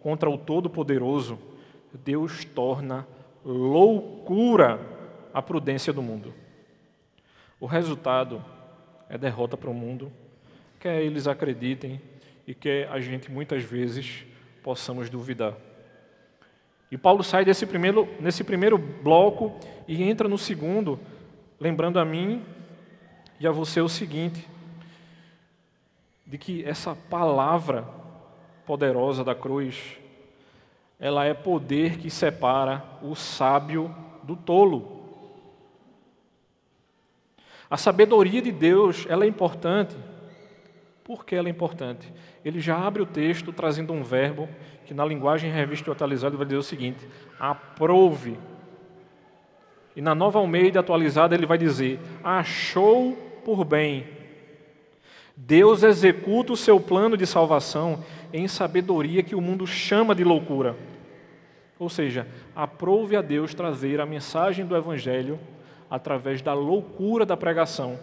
contra 0.00 0.30
o 0.30 0.38
Todo-Poderoso, 0.38 1.38
Deus 1.92 2.44
torna 2.44 3.06
loucura 3.44 4.80
a 5.34 5.42
prudência 5.42 5.92
do 5.92 6.00
mundo. 6.02 6.32
O 7.60 7.66
resultado 7.66 8.42
é 9.08 9.18
derrota 9.18 9.56
para 9.56 9.68
o 9.68 9.74
mundo, 9.74 10.10
quer 10.80 11.02
eles 11.02 11.26
acreditem 11.26 12.00
e 12.46 12.54
quer 12.54 12.88
a 12.88 12.98
gente 12.98 13.30
muitas 13.30 13.62
vezes 13.62 14.24
possamos 14.62 15.10
duvidar. 15.10 15.54
E 16.90 16.96
Paulo 16.96 17.22
sai 17.22 17.44
desse 17.44 17.66
primeiro, 17.66 18.08
nesse 18.18 18.42
primeiro 18.42 18.76
bloco 18.76 19.56
e 19.86 20.02
entra 20.02 20.26
no 20.26 20.38
segundo, 20.38 20.98
lembrando 21.60 22.00
a 22.00 22.04
mim 22.04 22.42
e 23.38 23.46
a 23.46 23.50
você 23.52 23.80
o 23.80 23.88
seguinte: 23.88 24.48
de 26.26 26.38
que 26.38 26.64
essa 26.64 26.96
palavra 27.08 27.86
poderosa 28.66 29.22
da 29.22 29.34
cruz, 29.34 29.98
ela 30.98 31.24
é 31.24 31.34
poder 31.34 31.98
que 31.98 32.10
separa 32.10 32.84
o 33.02 33.14
sábio 33.14 33.94
do 34.22 34.34
tolo. 34.34 34.99
A 37.70 37.76
sabedoria 37.76 38.42
de 38.42 38.50
Deus, 38.50 39.06
ela 39.08 39.24
é 39.24 39.28
importante. 39.28 39.96
Por 41.04 41.24
que 41.24 41.36
ela 41.36 41.48
é 41.48 41.50
importante? 41.50 42.12
Ele 42.44 42.60
já 42.60 42.76
abre 42.76 43.00
o 43.00 43.06
texto 43.06 43.52
trazendo 43.52 43.92
um 43.92 44.02
verbo 44.02 44.48
que 44.84 44.92
na 44.92 45.04
linguagem 45.04 45.52
revista 45.52 45.92
atualizada 45.92 46.36
vai 46.36 46.44
dizer 46.44 46.58
o 46.58 46.62
seguinte: 46.64 47.06
aprove. 47.38 48.36
E 49.94 50.02
na 50.02 50.14
nova 50.14 50.40
Almeida 50.40 50.80
atualizada 50.80 51.34
ele 51.34 51.46
vai 51.46 51.58
dizer: 51.58 52.00
achou 52.24 53.12
por 53.44 53.64
bem. 53.64 54.06
Deus 55.36 55.82
executa 55.84 56.52
o 56.52 56.56
seu 56.56 56.80
plano 56.80 57.16
de 57.16 57.26
salvação 57.26 58.04
em 58.32 58.46
sabedoria 58.48 59.22
que 59.22 59.34
o 59.34 59.40
mundo 59.40 59.66
chama 59.66 60.14
de 60.14 60.24
loucura. 60.24 60.76
Ou 61.78 61.88
seja, 61.88 62.26
aprove 62.54 63.16
a 63.16 63.22
Deus 63.22 63.54
trazer 63.54 64.00
a 64.00 64.06
mensagem 64.06 64.66
do 64.66 64.76
Evangelho 64.76 65.38
através 65.90 66.40
da 66.40 66.54
loucura 66.54 67.26
da 67.26 67.36
pregação. 67.36 67.98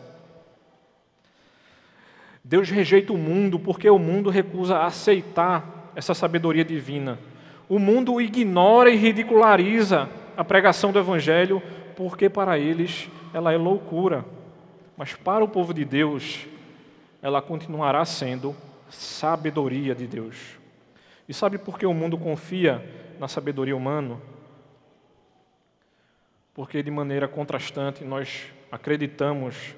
Deus 2.44 2.70
rejeita 2.70 3.14
o 3.14 3.18
mundo 3.18 3.58
porque 3.60 3.90
o 3.90 3.98
mundo 4.00 4.30
recusa 4.30 4.80
aceitar 4.80 5.92
essa 5.96 6.14
sabedoria 6.14 6.64
divina. 6.64 7.18
O 7.68 7.80
mundo 7.80 8.22
ignora 8.22 8.90
e 8.90 8.96
ridiculariza 8.96 10.10
a 10.36 10.44
pregação 10.44 10.92
do 10.92 11.00
Evangelho 11.00 11.62
porque 11.96 12.30
para 12.30 12.58
eles 12.58 13.10
ela 13.34 13.52
é 13.52 13.58
loucura. 13.58 14.24
Mas 14.96 15.14
para 15.14 15.44
o 15.44 15.48
povo 15.48 15.74
de 15.74 15.84
Deus, 15.84 16.46
ela 17.22 17.42
continuará 17.42 18.06
sendo 18.06 18.56
sabedoria 18.90 19.94
de 19.94 20.08
Deus. 20.08 20.58
E 21.28 21.34
sabe 21.34 21.58
por 21.58 21.78
que 21.78 21.86
o 21.86 21.94
mundo 21.94 22.18
confia 22.18 22.84
na 23.20 23.28
sabedoria 23.28 23.76
humana? 23.76 24.18
Porque 26.58 26.82
de 26.82 26.90
maneira 26.90 27.28
contrastante 27.28 28.04
nós 28.04 28.48
acreditamos 28.72 29.76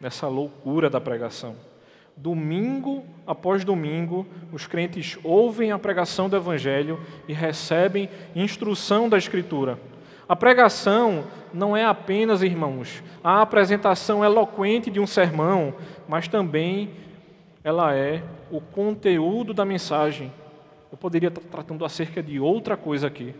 nessa 0.00 0.28
loucura 0.28 0.88
da 0.88 1.00
pregação. 1.00 1.56
Domingo 2.16 3.04
após 3.26 3.64
domingo, 3.64 4.24
os 4.52 4.64
crentes 4.64 5.18
ouvem 5.24 5.72
a 5.72 5.78
pregação 5.78 6.28
do 6.28 6.36
Evangelho 6.36 7.00
e 7.26 7.32
recebem 7.32 8.08
instrução 8.36 9.08
da 9.08 9.18
Escritura. 9.18 9.76
A 10.28 10.36
pregação 10.36 11.24
não 11.52 11.76
é 11.76 11.84
apenas, 11.84 12.42
irmãos, 12.42 13.02
a 13.22 13.42
apresentação 13.42 14.24
eloquente 14.24 14.92
de 14.92 15.00
um 15.00 15.06
sermão, 15.06 15.74
mas 16.06 16.28
também 16.28 16.92
ela 17.64 17.92
é 17.92 18.22
o 18.52 18.60
conteúdo 18.60 19.52
da 19.52 19.64
mensagem. 19.64 20.32
Eu 20.92 20.96
poderia 20.96 21.28
estar 21.28 21.40
tratando 21.40 21.84
acerca 21.84 22.22
de 22.22 22.38
outra 22.38 22.76
coisa 22.76 23.08
aqui, 23.08 23.34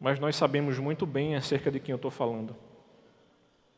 mas 0.00 0.18
nós 0.18 0.36
sabemos 0.36 0.78
muito 0.78 1.06
bem 1.06 1.34
acerca 1.34 1.70
de 1.70 1.80
quem 1.80 1.92
eu 1.92 1.96
estou 1.96 2.10
falando. 2.10 2.54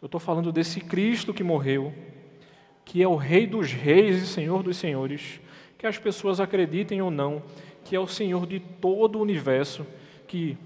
Eu 0.00 0.06
estou 0.06 0.20
falando 0.20 0.52
desse 0.52 0.80
Cristo 0.80 1.34
que 1.34 1.42
morreu, 1.42 1.92
que 2.84 3.02
é 3.02 3.08
o 3.08 3.16
Rei 3.16 3.46
dos 3.46 3.72
Reis 3.72 4.22
e 4.22 4.26
Senhor 4.26 4.62
dos 4.62 4.76
Senhores, 4.76 5.40
que 5.76 5.86
as 5.86 5.98
pessoas 5.98 6.40
acreditem 6.40 7.00
ou 7.00 7.10
não, 7.10 7.42
que 7.84 7.94
é 7.94 8.00
o 8.00 8.06
Senhor 8.06 8.46
de 8.46 8.60
todo 8.60 9.18
o 9.18 9.22
universo, 9.22 9.86
que, 10.26 10.56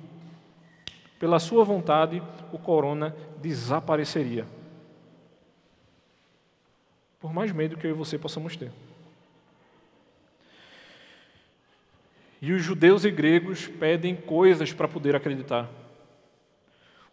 pela 1.18 1.38
sua 1.38 1.64
vontade, 1.64 2.22
o 2.52 2.58
corona 2.58 3.14
desapareceria. 3.40 4.46
Por 7.20 7.32
mais 7.32 7.52
medo 7.52 7.76
que 7.76 7.86
eu 7.86 7.90
e 7.90 7.94
você 7.94 8.18
possamos 8.18 8.56
ter. 8.56 8.72
E 12.42 12.52
os 12.52 12.60
judeus 12.60 13.04
e 13.04 13.10
gregos 13.12 13.68
pedem 13.68 14.16
coisas 14.16 14.72
para 14.72 14.88
poder 14.88 15.14
acreditar. 15.14 15.70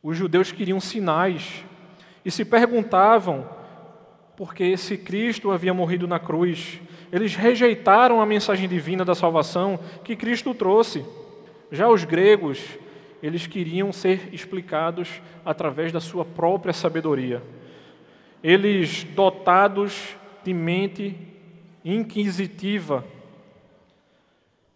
Os 0.01 0.17
judeus 0.17 0.51
queriam 0.51 0.79
sinais 0.79 1.63
e 2.25 2.31
se 2.31 2.43
perguntavam 2.43 3.47
por 4.35 4.55
que 4.55 4.63
esse 4.63 4.97
Cristo 4.97 5.51
havia 5.51 5.71
morrido 5.71 6.07
na 6.07 6.17
cruz. 6.17 6.79
Eles 7.11 7.35
rejeitaram 7.35 8.19
a 8.19 8.25
mensagem 8.25 8.67
divina 8.67 9.05
da 9.05 9.13
salvação 9.13 9.79
que 10.03 10.15
Cristo 10.15 10.55
trouxe. 10.55 11.05
Já 11.71 11.87
os 11.87 12.03
gregos, 12.03 12.59
eles 13.21 13.45
queriam 13.45 13.93
ser 13.93 14.29
explicados 14.33 15.21
através 15.45 15.91
da 15.91 15.99
sua 15.99 16.25
própria 16.25 16.73
sabedoria. 16.73 17.43
Eles, 18.41 19.03
dotados 19.03 20.15
de 20.43 20.53
mente 20.53 21.15
inquisitiva, 21.85 23.05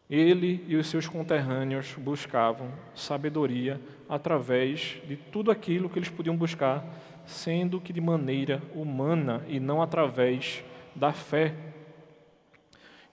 ele 0.09 0.63
e 0.67 0.75
os 0.75 0.87
seus 0.87 1.07
conterrâneos 1.07 1.95
buscavam 1.97 2.69
sabedoria 2.93 3.79
através 4.07 4.97
de 5.07 5.15
tudo 5.15 5.49
aquilo 5.49 5.89
que 5.89 5.97
eles 5.97 6.09
podiam 6.09 6.35
buscar, 6.35 6.85
sendo 7.25 7.79
que 7.79 7.93
de 7.93 8.01
maneira 8.01 8.61
humana 8.75 9.43
e 9.47 9.59
não 9.59 9.81
através 9.81 10.63
da 10.93 11.13
fé. 11.13 11.53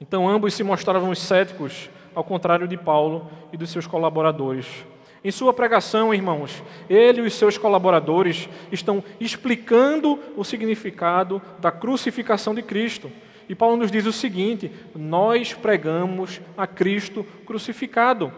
Então 0.00 0.28
ambos 0.28 0.54
se 0.54 0.62
mostravam 0.62 1.14
céticos, 1.14 1.88
ao 2.14 2.24
contrário 2.24 2.66
de 2.66 2.76
Paulo 2.76 3.30
e 3.52 3.56
dos 3.56 3.70
seus 3.70 3.86
colaboradores. 3.86 4.84
Em 5.22 5.30
sua 5.30 5.52
pregação, 5.52 6.14
irmãos, 6.14 6.62
ele 6.88 7.20
e 7.20 7.26
os 7.26 7.34
seus 7.34 7.58
colaboradores 7.58 8.48
estão 8.72 9.04
explicando 9.20 10.18
o 10.36 10.42
significado 10.42 11.40
da 11.60 11.70
crucificação 11.70 12.54
de 12.54 12.62
Cristo 12.62 13.12
e 13.50 13.54
Paulo 13.56 13.76
nos 13.76 13.90
diz 13.90 14.06
o 14.06 14.12
seguinte: 14.12 14.70
nós 14.94 15.52
pregamos 15.52 16.40
a 16.56 16.68
Cristo 16.68 17.24
crucificado. 17.44 18.32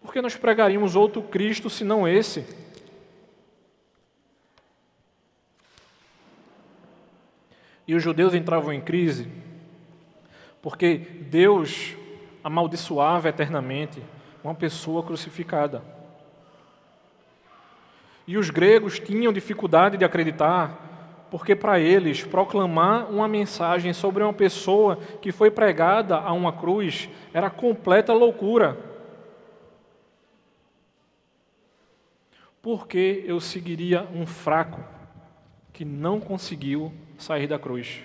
Por 0.00 0.12
que 0.12 0.22
nós 0.22 0.36
pregaríamos 0.36 0.94
outro 0.94 1.20
Cristo 1.20 1.68
senão 1.68 2.06
esse? 2.06 2.46
E 7.88 7.96
os 7.96 8.02
judeus 8.04 8.32
entravam 8.32 8.72
em 8.72 8.80
crise, 8.80 9.28
porque 10.62 10.98
Deus 10.98 11.96
amaldiçoava 12.44 13.28
eternamente 13.28 14.00
uma 14.44 14.54
pessoa 14.54 15.02
crucificada. 15.02 15.82
E 18.24 18.38
os 18.38 18.50
gregos 18.50 19.00
tinham 19.00 19.32
dificuldade 19.32 19.96
de 19.96 20.04
acreditar 20.04 20.86
porque 21.30 21.54
para 21.54 21.78
eles 21.78 22.24
proclamar 22.24 23.08
uma 23.10 23.28
mensagem 23.28 23.92
sobre 23.92 24.22
uma 24.22 24.32
pessoa 24.32 24.96
que 25.22 25.30
foi 25.30 25.50
pregada 25.50 26.16
a 26.16 26.32
uma 26.32 26.52
cruz 26.52 27.08
era 27.32 27.48
completa 27.48 28.12
loucura. 28.12 28.76
Porque 32.60 33.22
eu 33.26 33.40
seguiria 33.40 34.02
um 34.12 34.26
fraco 34.26 34.82
que 35.72 35.84
não 35.84 36.20
conseguiu 36.20 36.92
sair 37.16 37.46
da 37.46 37.58
cruz? 37.58 38.02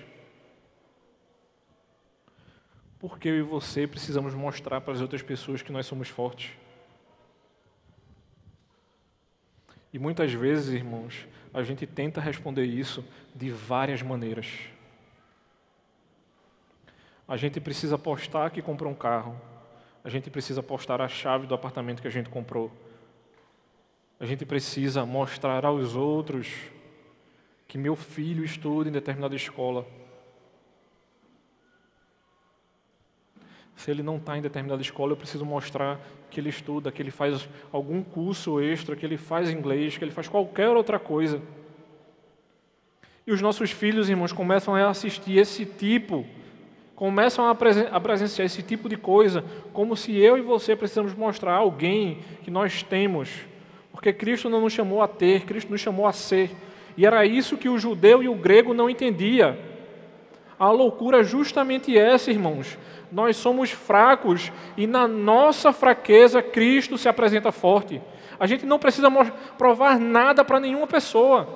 Porque 3.00 3.28
eu 3.28 3.40
e 3.40 3.42
você 3.42 3.86
precisamos 3.86 4.34
mostrar 4.34 4.82
para 4.82 4.94
as 4.94 5.02
outras 5.02 5.22
pessoas 5.22 5.62
que 5.62 5.72
nós 5.72 5.86
somos 5.86 6.08
fortes. 6.08 6.52
E 9.92 10.00
muitas 10.00 10.32
vezes, 10.32 10.74
irmãos, 10.74 11.28
a 11.56 11.63
gente 11.63 11.88
tenta 11.88 12.20
responder 12.20 12.65
isso 12.65 13.04
de 13.34 13.50
várias 13.50 14.02
maneiras. 14.02 14.46
A 17.26 17.38
gente 17.38 17.62
precisa 17.62 17.98
postar 17.98 18.52
que 18.52 18.62
comprou 18.62 18.91
um 18.91 18.96
carro. 18.96 19.39
A 20.04 20.10
gente 20.10 20.30
precisa 20.30 20.62
postar 20.62 21.00
a 21.00 21.08
chave 21.08 21.48
do 21.48 21.56
apartamento 21.56 22.02
que 22.02 22.10
a 22.10 22.12
gente 22.12 22.30
comprou. 22.30 22.70
A 24.20 24.26
gente 24.26 24.46
precisa 24.46 25.06
mostrar 25.06 25.65
aos 25.65 25.96
outros 25.96 26.54
que 27.70 27.78
meu 27.78 27.96
filho 27.96 28.44
estuda 28.44 28.89
em 28.89 28.91
determinada 28.91 29.34
escola. 29.34 29.88
Se 33.78 33.89
ele 33.89 34.04
não 34.04 34.18
está 34.18 34.38
em 34.38 34.41
determinada 34.41 34.82
escola, 34.82 35.13
eu 35.13 35.18
preciso 35.18 35.46
mostrar 35.46 36.02
que 36.30 36.40
ele 36.40 36.50
estuda, 36.50 36.92
que 36.92 37.02
ele 37.02 37.12
faz 37.12 37.48
algum 37.72 38.04
curso 38.04 38.60
extra, 38.60 38.96
que 38.96 39.06
ele 39.06 39.18
faz 39.18 39.50
inglês, 39.50 39.98
que 39.98 40.04
ele 40.04 40.12
faz 40.12 40.28
qualquer 40.28 40.70
outra 40.70 41.00
coisa. 41.00 41.42
E 43.26 43.32
os 43.32 43.42
nossos 43.42 43.72
filhos, 43.72 44.10
irmãos, 44.10 44.32
começam 44.32 44.76
a 44.76 44.90
assistir 44.90 45.38
esse 45.38 45.66
tipo, 45.66 46.26
começam 46.96 47.46
a, 47.46 47.52
a 47.52 48.00
presenciar 48.00 48.46
esse 48.46 48.62
tipo 48.62 48.88
de 48.88 48.96
coisa, 48.96 49.44
como 49.74 49.96
se 49.96 50.16
eu 50.16 50.38
e 50.38 50.42
você 50.42 50.76
precisamos 50.76 51.14
mostrar 51.14 51.54
a 51.54 51.58
alguém 51.58 52.20
que 52.44 52.52
nós 52.52 52.84
temos. 52.84 53.30
Porque 53.92 54.14
Cristo 54.14 54.50
não 54.50 54.62
nos 54.62 54.74
chamou 54.74 55.02
a 55.02 55.08
ter, 55.08 55.46
Cristo 55.46 55.72
nos 55.72 55.82
chamou 55.82 56.06
a 56.06 56.14
ser. 56.14 56.52
E 56.98 57.06
era 57.06 57.26
isso 57.26 57.58
que 57.58 57.68
o 57.68 57.78
judeu 57.78 58.22
e 58.22 58.30
o 58.30 58.36
grego 58.36 58.74
não 58.74 58.90
entendia. 58.90 59.75
A 60.58 60.70
loucura 60.72 61.22
é 61.22 61.24
justamente 61.24 61.98
essa, 61.98 62.32
irmãos 62.32 62.78
nós 63.12 63.38
somos 63.38 63.72
fracos 63.72 64.52
e 64.76 64.86
na 64.86 65.08
nossa 65.08 65.72
fraqueza 65.72 66.41
Cristo 66.41 66.98
se 66.98 67.08
apresenta 67.08 67.52
forte. 67.52 68.02
A 68.38 68.46
gente 68.46 68.65
não 68.65 68.78
precisa 68.78 69.10
provar 69.58 69.98
nada 69.98 70.44
para 70.44 70.60
nenhuma 70.60 70.86
pessoa. 70.86 71.48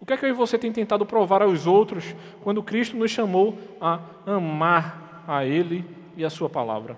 O 0.00 0.06
que 0.06 0.12
é 0.12 0.16
que 0.16 0.24
eu 0.24 0.30
e 0.30 0.32
você 0.32 0.58
tem 0.58 0.72
tentado 0.72 1.04
provar 1.04 1.42
aos 1.42 1.66
outros 1.66 2.14
quando 2.42 2.62
Cristo 2.62 2.96
nos 2.96 3.10
chamou 3.10 3.58
a 3.80 4.00
amar 4.26 5.24
a 5.26 5.44
Ele 5.44 5.84
e 6.16 6.24
a 6.24 6.30
Sua 6.30 6.48
palavra? 6.48 6.96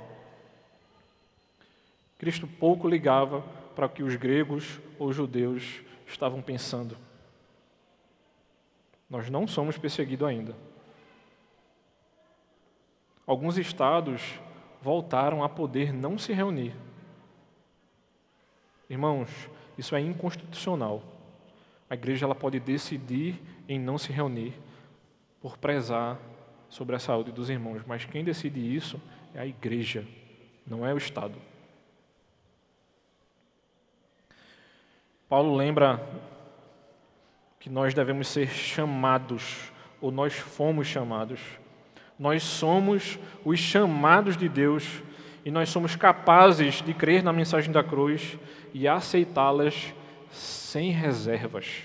Cristo 2.19 2.47
pouco 2.47 2.89
ligava 2.89 3.45
para 3.75 3.87
o 3.87 3.91
que 3.91 4.03
os 4.03 4.17
gregos 4.17 4.81
ou 4.99 5.13
judeus 5.13 5.81
estavam 6.07 6.41
pensando. 6.41 6.97
Nós 9.09 9.31
não 9.31 9.47
somos 9.47 9.79
perseguidos 9.79 10.27
ainda. 10.27 10.55
Alguns 13.27 13.59
estados 13.59 14.41
voltaram 14.81 15.43
a 15.43 15.49
poder 15.49 15.93
não 15.93 16.19
se 16.19 16.33
reunir. 16.33 16.75
Irmãos, 18.89 19.29
isso 19.77 19.97
é 19.97 20.01
inconstitucional. 20.01 21.03
A 21.89 21.95
igreja 21.95 22.25
ela 22.25 22.35
pode 22.35 22.61
decidir 22.61 23.41
em 23.69 23.79
não 23.79 23.99
se 23.99 24.13
reunir 24.13 24.55
por 25.41 25.57
prezar 25.57 26.19
sobre 26.69 26.97
a 26.97 26.99
saúde 26.99 27.33
dos 27.33 27.49
irmãos, 27.49 27.83
mas 27.87 28.05
quem 28.05 28.25
decide 28.25 28.61
isso 28.75 29.01
é 29.35 29.41
a 29.41 29.47
igreja, 29.47 30.07
não 30.67 30.87
é 30.87 30.93
o 30.93 30.99
Estado. 30.99 31.35
Paulo 35.29 35.55
lembra 35.55 36.01
que 37.67 37.71
nós 37.73 37.93
devemos 37.93 38.29
ser 38.29 38.49
chamados, 38.49 39.73
ou 40.01 40.13
nós 40.13 40.33
fomos 40.35 40.87
chamados, 40.87 41.41
nós 42.17 42.45
somos 42.45 43.19
os 43.45 43.59
chamados 43.59 44.37
de 44.37 44.49
Deus 44.49 45.03
e 45.45 45.51
nós 45.51 45.69
somos 45.69 45.97
capazes 45.97 46.81
de 46.81 46.95
crer 46.95 47.25
na 47.25 47.33
mensagem 47.33 47.73
da 47.73 47.83
cruz 47.83 48.39
e 48.73 48.87
aceitá-las 48.87 49.93
sem 50.31 50.93
reservas. 50.93 51.83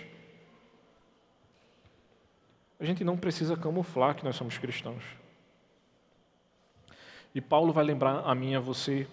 A 2.80 2.86
gente 2.86 3.04
não 3.04 3.18
precisa 3.18 3.58
camuflar 3.58 4.14
que 4.14 4.24
nós 4.24 4.36
somos 4.36 4.60
cristãos. 4.60 5.04
E 7.34 7.42
Paulo 7.42 7.74
vai 7.74 7.84
lembrar 7.84 8.22
a 8.24 8.36
mim 8.36 8.52
e 8.52 8.56
a 8.56 8.60
você 8.60 9.08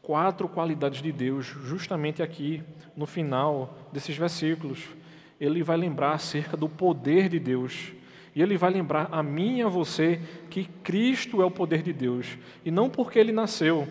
quatro 0.00 0.48
qualidades 0.48 1.02
de 1.02 1.10
Deus, 1.10 1.46
justamente 1.46 2.22
aqui 2.22 2.62
no 2.96 3.06
final 3.06 3.76
desses 3.92 4.16
versículos. 4.16 5.01
Ele 5.42 5.62
vai 5.62 5.76
lembrar 5.76 6.12
acerca 6.12 6.56
do 6.56 6.68
poder 6.68 7.28
de 7.28 7.40
Deus 7.40 7.92
e 8.34 8.40
ele 8.40 8.56
vai 8.56 8.70
lembrar 8.70 9.08
a 9.10 9.22
mim 9.22 9.58
e 9.58 9.62
a 9.62 9.68
você 9.68 10.20
que 10.48 10.64
Cristo 10.82 11.42
é 11.42 11.44
o 11.44 11.50
poder 11.50 11.82
de 11.82 11.92
Deus. 11.92 12.38
E 12.64 12.70
não 12.70 12.88
porque 12.88 13.18
ele 13.18 13.32
nasceu 13.32 13.86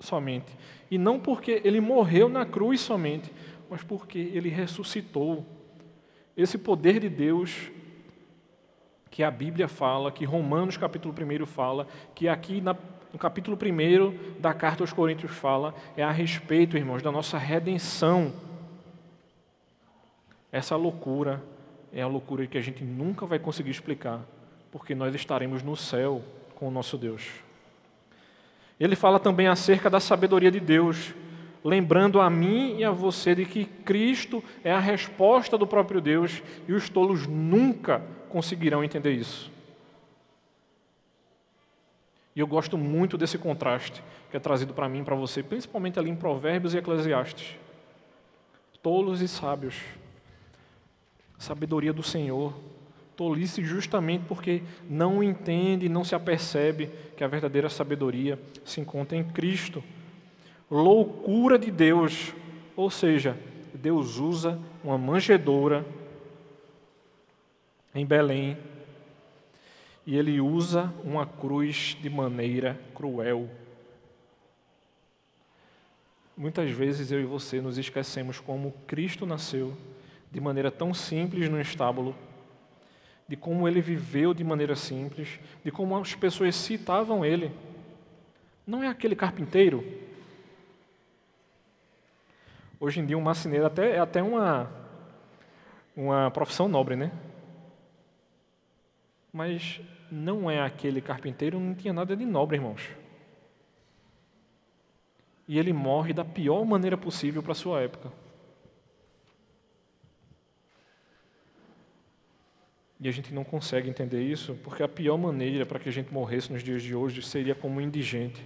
somente. 0.00 0.56
E 0.90 0.98
não 0.98 1.20
porque 1.20 1.60
ele 1.64 1.80
morreu 1.80 2.28
na 2.28 2.44
cruz 2.44 2.80
somente. 2.80 3.30
Mas 3.68 3.82
porque 3.82 4.18
ele 4.18 4.48
ressuscitou. 4.48 5.46
Esse 6.36 6.58
poder 6.58 6.98
de 6.98 7.08
Deus 7.08 7.70
que 9.08 9.22
a 9.22 9.30
Bíblia 9.30 9.68
fala, 9.68 10.10
que 10.10 10.24
Romanos 10.24 10.76
capítulo 10.76 11.14
1 11.14 11.46
fala, 11.46 11.86
que 12.14 12.28
aqui 12.28 12.60
na, 12.60 12.76
no 13.12 13.18
capítulo 13.18 13.56
1 13.56 14.40
da 14.40 14.54
carta 14.54 14.82
aos 14.82 14.92
Coríntios 14.92 15.32
fala, 15.32 15.74
é 15.96 16.02
a 16.02 16.10
respeito, 16.10 16.76
irmãos, 16.76 17.02
da 17.02 17.12
nossa 17.12 17.36
redenção. 17.36 18.32
Essa 20.52 20.76
loucura 20.76 21.42
é 21.92 22.02
a 22.02 22.06
loucura 22.06 22.46
que 22.46 22.58
a 22.58 22.60
gente 22.60 22.82
nunca 22.84 23.26
vai 23.26 23.38
conseguir 23.38 23.70
explicar, 23.70 24.20
porque 24.70 24.94
nós 24.94 25.14
estaremos 25.14 25.62
no 25.62 25.76
céu 25.76 26.22
com 26.54 26.68
o 26.68 26.70
nosso 26.70 26.96
Deus. 26.98 27.28
Ele 28.78 28.96
fala 28.96 29.20
também 29.20 29.46
acerca 29.46 29.90
da 29.90 30.00
sabedoria 30.00 30.50
de 30.50 30.60
Deus, 30.60 31.14
lembrando 31.62 32.20
a 32.20 32.30
mim 32.30 32.78
e 32.78 32.84
a 32.84 32.90
você 32.90 33.34
de 33.34 33.44
que 33.44 33.64
Cristo 33.64 34.42
é 34.64 34.72
a 34.72 34.78
resposta 34.78 35.58
do 35.58 35.66
próprio 35.66 36.00
Deus 36.00 36.42
e 36.66 36.72
os 36.72 36.88
tolos 36.88 37.26
nunca 37.26 38.02
conseguirão 38.28 38.82
entender 38.82 39.12
isso. 39.12 39.50
E 42.34 42.40
eu 42.40 42.46
gosto 42.46 42.78
muito 42.78 43.18
desse 43.18 43.36
contraste 43.36 44.02
que 44.30 44.36
é 44.36 44.40
trazido 44.40 44.72
para 44.72 44.88
mim 44.88 45.00
e 45.00 45.04
para 45.04 45.16
você, 45.16 45.42
principalmente 45.42 45.98
ali 45.98 46.08
em 46.08 46.16
Provérbios 46.16 46.72
e 46.72 46.78
Eclesiastes. 46.78 47.56
Tolos 48.82 49.20
e 49.20 49.28
sábios. 49.28 49.76
Sabedoria 51.40 51.90
do 51.90 52.02
Senhor. 52.02 52.52
Tolice 53.16 53.64
justamente 53.64 54.26
porque 54.28 54.62
não 54.88 55.22
entende, 55.22 55.88
não 55.88 56.04
se 56.04 56.14
apercebe 56.14 56.90
que 57.16 57.24
a 57.24 57.28
verdadeira 57.28 57.70
sabedoria 57.70 58.38
se 58.62 58.78
encontra 58.78 59.16
em 59.16 59.24
Cristo. 59.24 59.82
Loucura 60.70 61.58
de 61.58 61.70
Deus, 61.70 62.34
ou 62.76 62.90
seja, 62.90 63.38
Deus 63.72 64.18
usa 64.18 64.60
uma 64.84 64.98
manjedoura 64.98 65.84
em 67.94 68.04
Belém 68.04 68.58
e 70.06 70.18
ele 70.18 70.42
usa 70.42 70.92
uma 71.02 71.24
cruz 71.24 71.96
de 72.02 72.10
maneira 72.10 72.78
cruel. 72.94 73.48
Muitas 76.36 76.70
vezes 76.70 77.10
eu 77.10 77.20
e 77.20 77.24
você 77.24 77.62
nos 77.62 77.78
esquecemos 77.78 78.38
como 78.38 78.74
Cristo 78.86 79.24
nasceu 79.24 79.74
de 80.30 80.40
maneira 80.40 80.70
tão 80.70 80.94
simples 80.94 81.48
no 81.48 81.60
estábulo, 81.60 82.14
de 83.26 83.36
como 83.36 83.68
ele 83.68 83.80
viveu 83.80 84.32
de 84.34 84.44
maneira 84.44 84.76
simples, 84.76 85.38
de 85.64 85.70
como 85.70 85.96
as 85.96 86.14
pessoas 86.14 86.54
citavam 86.54 87.24
ele. 87.24 87.52
Não 88.66 88.82
é 88.82 88.88
aquele 88.88 89.16
carpinteiro? 89.16 89.84
Hoje 92.78 93.00
em 93.00 93.06
dia, 93.06 93.18
um 93.18 93.20
marceneiro 93.20 93.66
até, 93.66 93.96
é 93.96 93.98
até 93.98 94.22
uma, 94.22 94.70
uma 95.96 96.30
profissão 96.30 96.68
nobre, 96.68 96.96
né? 96.96 97.12
Mas 99.32 99.80
não 100.10 100.50
é 100.50 100.60
aquele 100.62 101.00
carpinteiro, 101.00 101.60
não 101.60 101.74
tinha 101.74 101.92
nada 101.92 102.16
de 102.16 102.24
nobre, 102.24 102.56
irmãos. 102.56 102.88
E 105.46 105.58
ele 105.58 105.72
morre 105.72 106.12
da 106.12 106.24
pior 106.24 106.64
maneira 106.64 106.96
possível 106.96 107.42
para 107.42 107.52
a 107.52 107.56
sua 107.56 107.80
época. 107.80 108.10
E 113.00 113.08
a 113.08 113.12
gente 113.12 113.32
não 113.32 113.42
consegue 113.42 113.88
entender 113.88 114.22
isso, 114.22 114.54
porque 114.62 114.82
a 114.82 114.88
pior 114.88 115.16
maneira 115.16 115.64
para 115.64 115.78
que 115.78 115.88
a 115.88 115.92
gente 115.92 116.12
morresse 116.12 116.52
nos 116.52 116.62
dias 116.62 116.82
de 116.82 116.94
hoje 116.94 117.22
seria 117.22 117.54
como 117.54 117.80
indigente. 117.80 118.44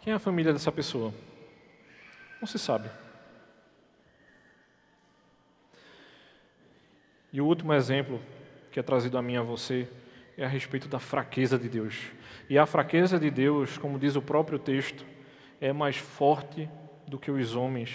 Quem 0.00 0.12
é 0.12 0.16
a 0.16 0.18
família 0.18 0.52
dessa 0.52 0.72
pessoa? 0.72 1.12
Não 2.40 2.46
se 2.46 2.58
sabe. 2.58 2.88
E 7.32 7.40
o 7.40 7.46
último 7.46 7.72
exemplo 7.74 8.20
que 8.70 8.80
é 8.80 8.82
trazido 8.82 9.18
a 9.18 9.22
mim 9.22 9.36
a 9.36 9.42
você 9.42 9.86
é 10.36 10.44
a 10.44 10.48
respeito 10.48 10.88
da 10.88 10.98
fraqueza 10.98 11.58
de 11.58 11.68
Deus. 11.68 12.10
E 12.48 12.58
a 12.58 12.64
fraqueza 12.64 13.18
de 13.18 13.30
Deus, 13.30 13.76
como 13.76 13.98
diz 13.98 14.16
o 14.16 14.22
próprio 14.22 14.58
texto, 14.58 15.04
é 15.60 15.72
mais 15.72 15.96
forte 15.96 16.68
do 17.06 17.18
que 17.18 17.30
os 17.30 17.54
homens. 17.54 17.90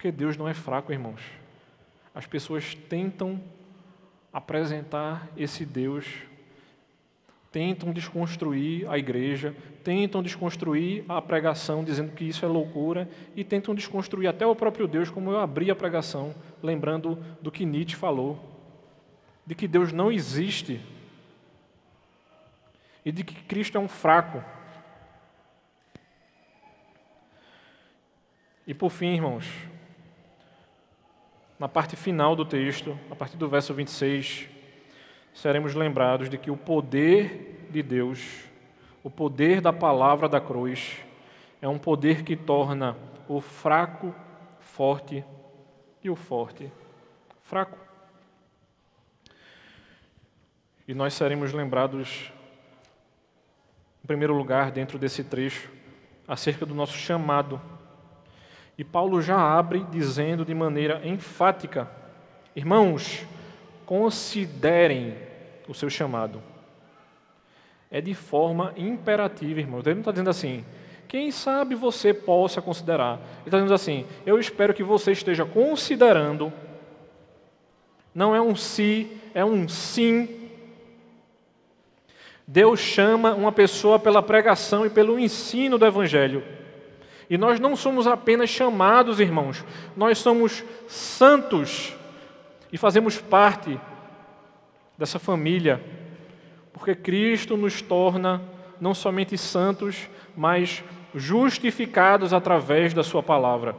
Porque 0.00 0.10
Deus 0.10 0.34
não 0.34 0.48
é 0.48 0.54
fraco, 0.54 0.94
irmãos. 0.94 1.20
As 2.14 2.24
pessoas 2.24 2.74
tentam 2.74 3.38
apresentar 4.32 5.28
esse 5.36 5.66
Deus, 5.66 6.06
tentam 7.52 7.92
desconstruir 7.92 8.88
a 8.88 8.96
igreja, 8.96 9.54
tentam 9.84 10.22
desconstruir 10.22 11.04
a 11.06 11.20
pregação, 11.20 11.84
dizendo 11.84 12.12
que 12.12 12.24
isso 12.24 12.46
é 12.46 12.48
loucura, 12.48 13.10
e 13.36 13.44
tentam 13.44 13.74
desconstruir 13.74 14.26
até 14.26 14.46
o 14.46 14.56
próprio 14.56 14.88
Deus, 14.88 15.10
como 15.10 15.32
eu 15.32 15.38
abri 15.38 15.70
a 15.70 15.76
pregação, 15.76 16.34
lembrando 16.62 17.16
do 17.42 17.52
que 17.52 17.66
Nietzsche 17.66 17.94
falou, 17.94 18.42
de 19.44 19.54
que 19.54 19.68
Deus 19.68 19.92
não 19.92 20.10
existe 20.10 20.80
e 23.04 23.12
de 23.12 23.22
que 23.22 23.34
Cristo 23.34 23.76
é 23.76 23.80
um 23.82 23.88
fraco. 23.88 24.42
E 28.66 28.72
por 28.72 28.88
fim, 28.88 29.08
irmãos, 29.08 29.44
na 31.60 31.68
parte 31.68 31.94
final 31.94 32.34
do 32.34 32.42
texto, 32.42 32.98
a 33.10 33.14
partir 33.14 33.36
do 33.36 33.46
verso 33.46 33.74
26, 33.74 34.48
seremos 35.34 35.74
lembrados 35.74 36.30
de 36.30 36.38
que 36.38 36.50
o 36.50 36.56
poder 36.56 37.68
de 37.70 37.82
Deus, 37.82 38.44
o 39.04 39.10
poder 39.10 39.60
da 39.60 39.70
palavra 39.70 40.26
da 40.26 40.40
cruz, 40.40 40.96
é 41.60 41.68
um 41.68 41.78
poder 41.78 42.24
que 42.24 42.34
torna 42.34 42.96
o 43.28 43.42
fraco 43.42 44.14
forte 44.58 45.22
e 46.02 46.08
o 46.08 46.16
forte 46.16 46.72
fraco. 47.42 47.78
E 50.88 50.94
nós 50.94 51.12
seremos 51.12 51.52
lembrados, 51.52 52.32
em 54.02 54.06
primeiro 54.06 54.32
lugar, 54.32 54.70
dentro 54.70 54.98
desse 54.98 55.22
trecho, 55.22 55.70
acerca 56.26 56.64
do 56.64 56.74
nosso 56.74 56.94
chamado 56.94 57.60
e 58.80 58.84
Paulo 58.84 59.20
já 59.20 59.36
abre 59.38 59.84
dizendo 59.90 60.42
de 60.42 60.54
maneira 60.54 61.06
enfática: 61.06 61.86
Irmãos, 62.56 63.26
considerem 63.84 65.14
o 65.68 65.74
seu 65.74 65.90
chamado. 65.90 66.42
É 67.90 68.00
de 68.00 68.14
forma 68.14 68.72
imperativa, 68.78 69.60
irmão. 69.60 69.80
Ele 69.80 69.96
não 69.96 70.00
está 70.00 70.12
dizendo 70.12 70.30
assim, 70.30 70.64
quem 71.06 71.30
sabe 71.30 71.74
você 71.74 72.14
possa 72.14 72.62
considerar. 72.62 73.20
Ele 73.40 73.48
está 73.48 73.58
dizendo 73.58 73.74
assim, 73.74 74.06
eu 74.24 74.38
espero 74.38 74.72
que 74.72 74.82
você 74.82 75.12
esteja 75.12 75.44
considerando. 75.44 76.50
Não 78.14 78.34
é 78.34 78.40
um 78.40 78.56
se, 78.56 79.14
é 79.34 79.44
um 79.44 79.68
sim. 79.68 80.48
Deus 82.46 82.80
chama 82.80 83.34
uma 83.34 83.52
pessoa 83.52 83.98
pela 83.98 84.22
pregação 84.22 84.86
e 84.86 84.90
pelo 84.90 85.18
ensino 85.18 85.76
do 85.76 85.84
Evangelho. 85.84 86.42
E 87.30 87.38
nós 87.38 87.60
não 87.60 87.76
somos 87.76 88.08
apenas 88.08 88.50
chamados, 88.50 89.20
irmãos, 89.20 89.64
nós 89.96 90.18
somos 90.18 90.64
santos 90.88 91.94
e 92.72 92.76
fazemos 92.76 93.18
parte 93.18 93.78
dessa 94.98 95.20
família, 95.20 95.80
porque 96.72 96.92
Cristo 96.92 97.56
nos 97.56 97.80
torna 97.80 98.42
não 98.80 98.92
somente 98.92 99.38
santos, 99.38 100.08
mas 100.36 100.82
justificados 101.14 102.32
através 102.32 102.92
da 102.92 103.04
Sua 103.04 103.22
palavra. 103.22 103.76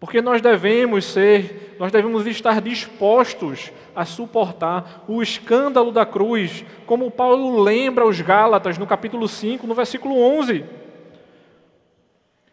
Porque 0.00 0.20
nós 0.20 0.42
devemos 0.42 1.04
ser, 1.04 1.76
nós 1.78 1.92
devemos 1.92 2.26
estar 2.26 2.60
dispostos 2.60 3.70
a 3.94 4.04
suportar 4.04 5.04
o 5.06 5.22
escândalo 5.22 5.92
da 5.92 6.04
cruz, 6.04 6.64
como 6.86 7.08
Paulo 7.08 7.62
lembra 7.62 8.02
aos 8.02 8.20
Gálatas 8.20 8.78
no 8.78 8.86
capítulo 8.86 9.28
5, 9.28 9.64
no 9.64 9.74
versículo 9.74 10.20
11. 10.20 10.82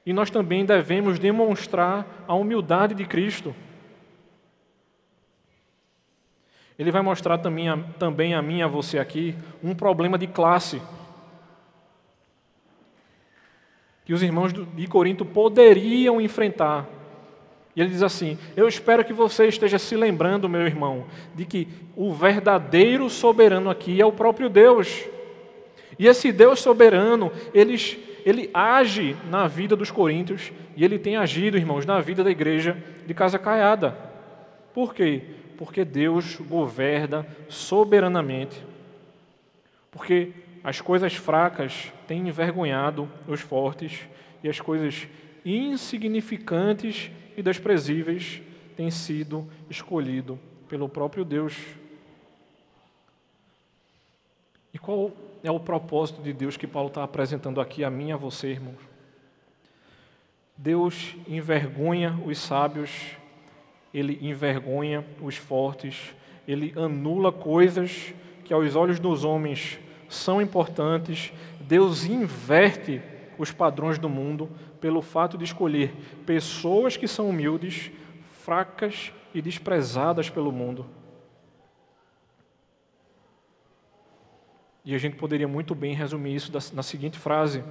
E 0.05 0.13
nós 0.13 0.29
também 0.29 0.65
devemos 0.65 1.19
demonstrar 1.19 2.25
a 2.27 2.33
humildade 2.33 2.95
de 2.95 3.05
Cristo. 3.05 3.55
Ele 6.77 6.89
vai 6.89 7.01
mostrar 7.01 7.37
também 7.37 7.69
a, 7.69 7.77
também 7.99 8.33
a 8.33 8.41
mim 8.41 8.57
e 8.57 8.63
a 8.63 8.67
você 8.67 8.97
aqui 8.97 9.35
um 9.63 9.75
problema 9.75 10.17
de 10.17 10.25
classe. 10.25 10.81
Que 14.03 14.13
os 14.13 14.23
irmãos 14.23 14.51
de 14.51 14.87
Corinto 14.87 15.23
poderiam 15.23 16.19
enfrentar. 16.19 16.89
E 17.75 17.81
ele 17.81 17.91
diz 17.91 18.01
assim: 18.01 18.37
Eu 18.55 18.67
espero 18.67 19.05
que 19.05 19.13
você 19.13 19.47
esteja 19.47 19.77
se 19.77 19.95
lembrando, 19.95 20.49
meu 20.49 20.65
irmão, 20.65 21.05
de 21.35 21.45
que 21.45 21.67
o 21.95 22.11
verdadeiro 22.11 23.07
soberano 23.11 23.69
aqui 23.69 24.01
é 24.01 24.05
o 24.05 24.11
próprio 24.11 24.49
Deus. 24.49 25.05
E 25.99 26.07
esse 26.07 26.31
Deus 26.31 26.59
soberano, 26.59 27.31
eles 27.53 27.99
ele 28.25 28.49
age 28.53 29.15
na 29.29 29.47
vida 29.47 29.75
dos 29.75 29.91
coríntios 29.91 30.51
e 30.75 30.84
ele 30.84 30.99
tem 30.99 31.15
agido, 31.17 31.57
irmãos, 31.57 31.86
na 31.86 31.99
vida 31.99 32.23
da 32.23 32.31
igreja 32.31 32.81
de 33.05 33.13
Casa 33.13 33.39
Caiada. 33.39 33.97
Por 34.73 34.93
quê? 34.93 35.21
Porque 35.57 35.84
Deus 35.84 36.36
governa 36.36 37.25
soberanamente. 37.49 38.63
Porque 39.91 40.31
as 40.63 40.79
coisas 40.79 41.15
fracas 41.15 41.91
têm 42.07 42.27
envergonhado 42.27 43.10
os 43.27 43.41
fortes 43.41 44.07
e 44.43 44.49
as 44.49 44.60
coisas 44.60 45.07
insignificantes 45.45 47.12
e 47.36 47.41
desprezíveis 47.41 48.41
têm 48.75 48.91
sido 48.91 49.47
escolhido 49.69 50.39
pelo 50.69 50.88
próprio 50.88 51.25
Deus. 51.25 51.57
E 54.73 54.79
qual 54.79 55.12
é 55.43 55.51
o 55.51 55.60
propósito 55.60 56.21
de 56.21 56.34
Deus 56.34 56.58
que 56.58 56.67
Paulo 56.67 56.89
está 56.89 57.04
apresentando 57.04 57.60
aqui 57.60 57.84
a 57.84 57.89
mim 57.89 58.10
e 58.10 58.12
a 58.12 58.17
você, 58.17 58.49
irmãos. 58.49 58.80
Deus 60.56 61.15
envergonha 61.27 62.19
os 62.25 62.38
sábios, 62.38 63.17
ele 63.93 64.19
envergonha 64.21 65.06
os 65.21 65.36
fortes, 65.36 66.15
ele 66.47 66.73
anula 66.77 67.32
coisas 67.32 68.13
que 68.45 68.54
aos 68.54 68.75
olhos 68.75 68.99
dos 68.99 69.23
homens 69.23 69.80
são 70.08 70.41
importantes. 70.41 71.34
Deus 71.60 72.06
inverte 72.06 73.01
os 73.38 73.51
padrões 73.51 73.97
do 73.97 74.10
mundo 74.10 74.49
pelo 74.80 75.01
fato 75.01 75.38
de 75.38 75.45
escolher 75.45 75.93
pessoas 76.25 76.95
que 76.95 77.08
são 77.08 77.30
humildes, 77.30 77.91
fracas 78.43 79.12
e 79.34 79.41
desprezadas 79.41 80.30
pelo 80.30 80.51
mundo. 80.51 80.86
E 84.83 84.95
a 84.95 84.97
gente 84.97 85.15
poderia 85.15 85.47
muito 85.47 85.75
bem 85.75 85.93
resumir 85.93 86.35
isso 86.35 86.51
na 86.73 86.83
seguinte 86.83 87.17
frase: 87.17 87.63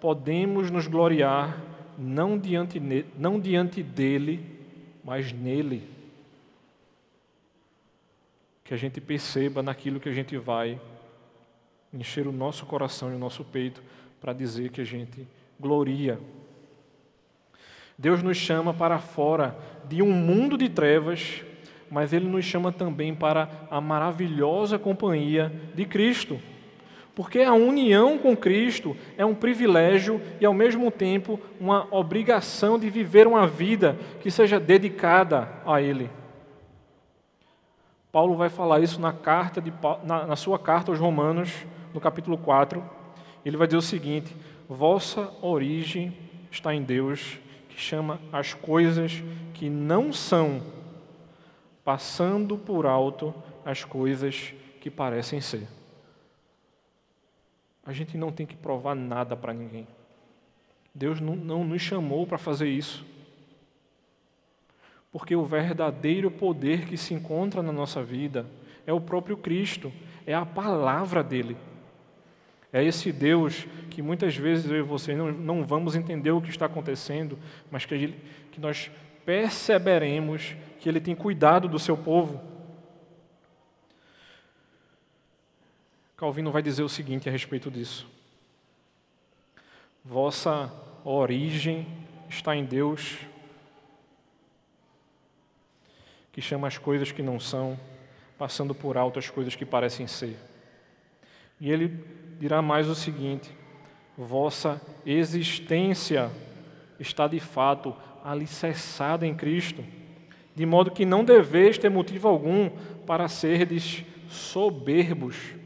Podemos 0.00 0.70
nos 0.70 0.86
gloriar 0.86 1.60
não 1.98 2.38
diante, 2.38 2.80
não 3.18 3.40
diante 3.40 3.82
dele, 3.82 4.44
mas 5.04 5.32
nele. 5.32 5.88
Que 8.64 8.74
a 8.74 8.76
gente 8.76 9.00
perceba 9.00 9.62
naquilo 9.62 10.00
que 10.00 10.08
a 10.08 10.12
gente 10.12 10.36
vai 10.36 10.80
encher 11.92 12.26
o 12.26 12.32
nosso 12.32 12.64
coração 12.64 13.12
e 13.12 13.14
o 13.14 13.18
nosso 13.18 13.44
peito 13.44 13.82
para 14.20 14.32
dizer 14.32 14.70
que 14.70 14.80
a 14.80 14.84
gente 14.84 15.26
gloria. 15.60 16.18
Deus 17.98 18.22
nos 18.22 18.36
chama 18.36 18.72
para 18.72 18.98
fora 18.98 19.56
de 19.88 20.00
um 20.00 20.10
mundo 20.10 20.56
de 20.56 20.68
trevas, 20.68 21.44
mas 21.90 22.12
Ele 22.12 22.26
nos 22.26 22.44
chama 22.44 22.72
também 22.72 23.14
para 23.14 23.66
a 23.70 23.80
maravilhosa 23.80 24.78
companhia 24.78 25.52
de 25.74 25.84
Cristo. 25.84 26.40
Porque 27.14 27.40
a 27.40 27.52
união 27.52 28.16
com 28.16 28.34
Cristo 28.34 28.96
é 29.18 29.24
um 29.24 29.34
privilégio 29.34 30.20
e, 30.40 30.46
ao 30.46 30.54
mesmo 30.54 30.90
tempo, 30.90 31.38
uma 31.60 31.86
obrigação 31.90 32.78
de 32.78 32.88
viver 32.88 33.26
uma 33.26 33.46
vida 33.46 33.98
que 34.20 34.30
seja 34.30 34.58
dedicada 34.58 35.48
a 35.66 35.80
Ele. 35.80 36.10
Paulo 38.10 38.34
vai 38.36 38.48
falar 38.48 38.80
isso 38.80 39.00
na, 39.00 39.12
carta 39.12 39.60
de, 39.60 39.72
na, 40.04 40.26
na 40.26 40.36
sua 40.36 40.58
carta 40.58 40.90
aos 40.90 40.98
Romanos, 40.98 41.50
no 41.92 42.00
capítulo 42.00 42.38
4. 42.38 42.82
Ele 43.44 43.56
vai 43.56 43.66
dizer 43.66 43.78
o 43.78 43.82
seguinte: 43.82 44.34
Vossa 44.68 45.30
origem 45.42 46.16
está 46.50 46.74
em 46.74 46.82
Deus, 46.82 47.38
que 47.68 47.78
chama 47.78 48.20
as 48.32 48.54
coisas 48.54 49.22
que 49.54 49.68
não 49.68 50.12
são, 50.12 50.62
passando 51.84 52.56
por 52.56 52.86
alto 52.86 53.34
as 53.64 53.84
coisas 53.84 54.54
que 54.80 54.90
parecem 54.90 55.40
ser. 55.40 55.66
A 57.84 57.92
gente 57.92 58.16
não 58.16 58.30
tem 58.30 58.46
que 58.46 58.56
provar 58.56 58.94
nada 58.94 59.36
para 59.36 59.52
ninguém. 59.52 59.86
Deus 60.94 61.20
não, 61.20 61.34
não 61.34 61.64
nos 61.64 61.82
chamou 61.82 62.26
para 62.26 62.38
fazer 62.38 62.68
isso. 62.68 63.04
Porque 65.10 65.34
o 65.34 65.44
verdadeiro 65.44 66.30
poder 66.30 66.86
que 66.86 66.96
se 66.96 67.12
encontra 67.12 67.62
na 67.62 67.72
nossa 67.72 68.02
vida 68.02 68.46
é 68.86 68.92
o 68.92 69.00
próprio 69.00 69.36
Cristo, 69.36 69.92
é 70.26 70.34
a 70.34 70.46
palavra 70.46 71.22
dele. 71.22 71.56
É 72.72 72.82
esse 72.82 73.12
Deus 73.12 73.66
que 73.90 74.00
muitas 74.00 74.34
vezes 74.34 74.70
eu 74.70 74.78
e 74.78 74.82
você 74.82 75.14
não, 75.14 75.30
não 75.30 75.66
vamos 75.66 75.94
entender 75.94 76.30
o 76.30 76.40
que 76.40 76.48
está 76.48 76.66
acontecendo, 76.66 77.38
mas 77.70 77.84
que, 77.84 77.94
ele, 77.94 78.18
que 78.50 78.60
nós 78.60 78.90
perceberemos 79.24 80.56
que 80.80 80.88
Ele 80.88 81.00
tem 81.00 81.14
cuidado 81.14 81.68
do 81.68 81.78
seu 81.78 81.96
povo. 81.96 82.40
Calvino 86.22 86.52
vai 86.52 86.62
dizer 86.62 86.84
o 86.84 86.88
seguinte 86.88 87.28
a 87.28 87.32
respeito 87.32 87.68
disso: 87.68 88.06
Vossa 90.04 90.72
origem 91.04 91.84
está 92.30 92.54
em 92.54 92.64
Deus, 92.64 93.18
que 96.30 96.40
chama 96.40 96.68
as 96.68 96.78
coisas 96.78 97.10
que 97.10 97.22
não 97.22 97.40
são, 97.40 97.76
passando 98.38 98.72
por 98.72 98.96
alto 98.96 99.18
as 99.18 99.28
coisas 99.28 99.56
que 99.56 99.66
parecem 99.66 100.06
ser. 100.06 100.38
E 101.60 101.72
ele 101.72 101.88
dirá 102.38 102.62
mais 102.62 102.86
o 102.86 102.94
seguinte: 102.94 103.50
Vossa 104.16 104.80
existência 105.04 106.30
está 107.00 107.26
de 107.26 107.40
fato 107.40 107.96
alicerçada 108.22 109.26
em 109.26 109.34
Cristo, 109.34 109.84
de 110.54 110.64
modo 110.64 110.92
que 110.92 111.04
não 111.04 111.24
deveis 111.24 111.78
ter 111.78 111.90
motivo 111.90 112.28
algum 112.28 112.70
para 113.04 113.26
serdes 113.26 114.04
soberbos 114.28 115.60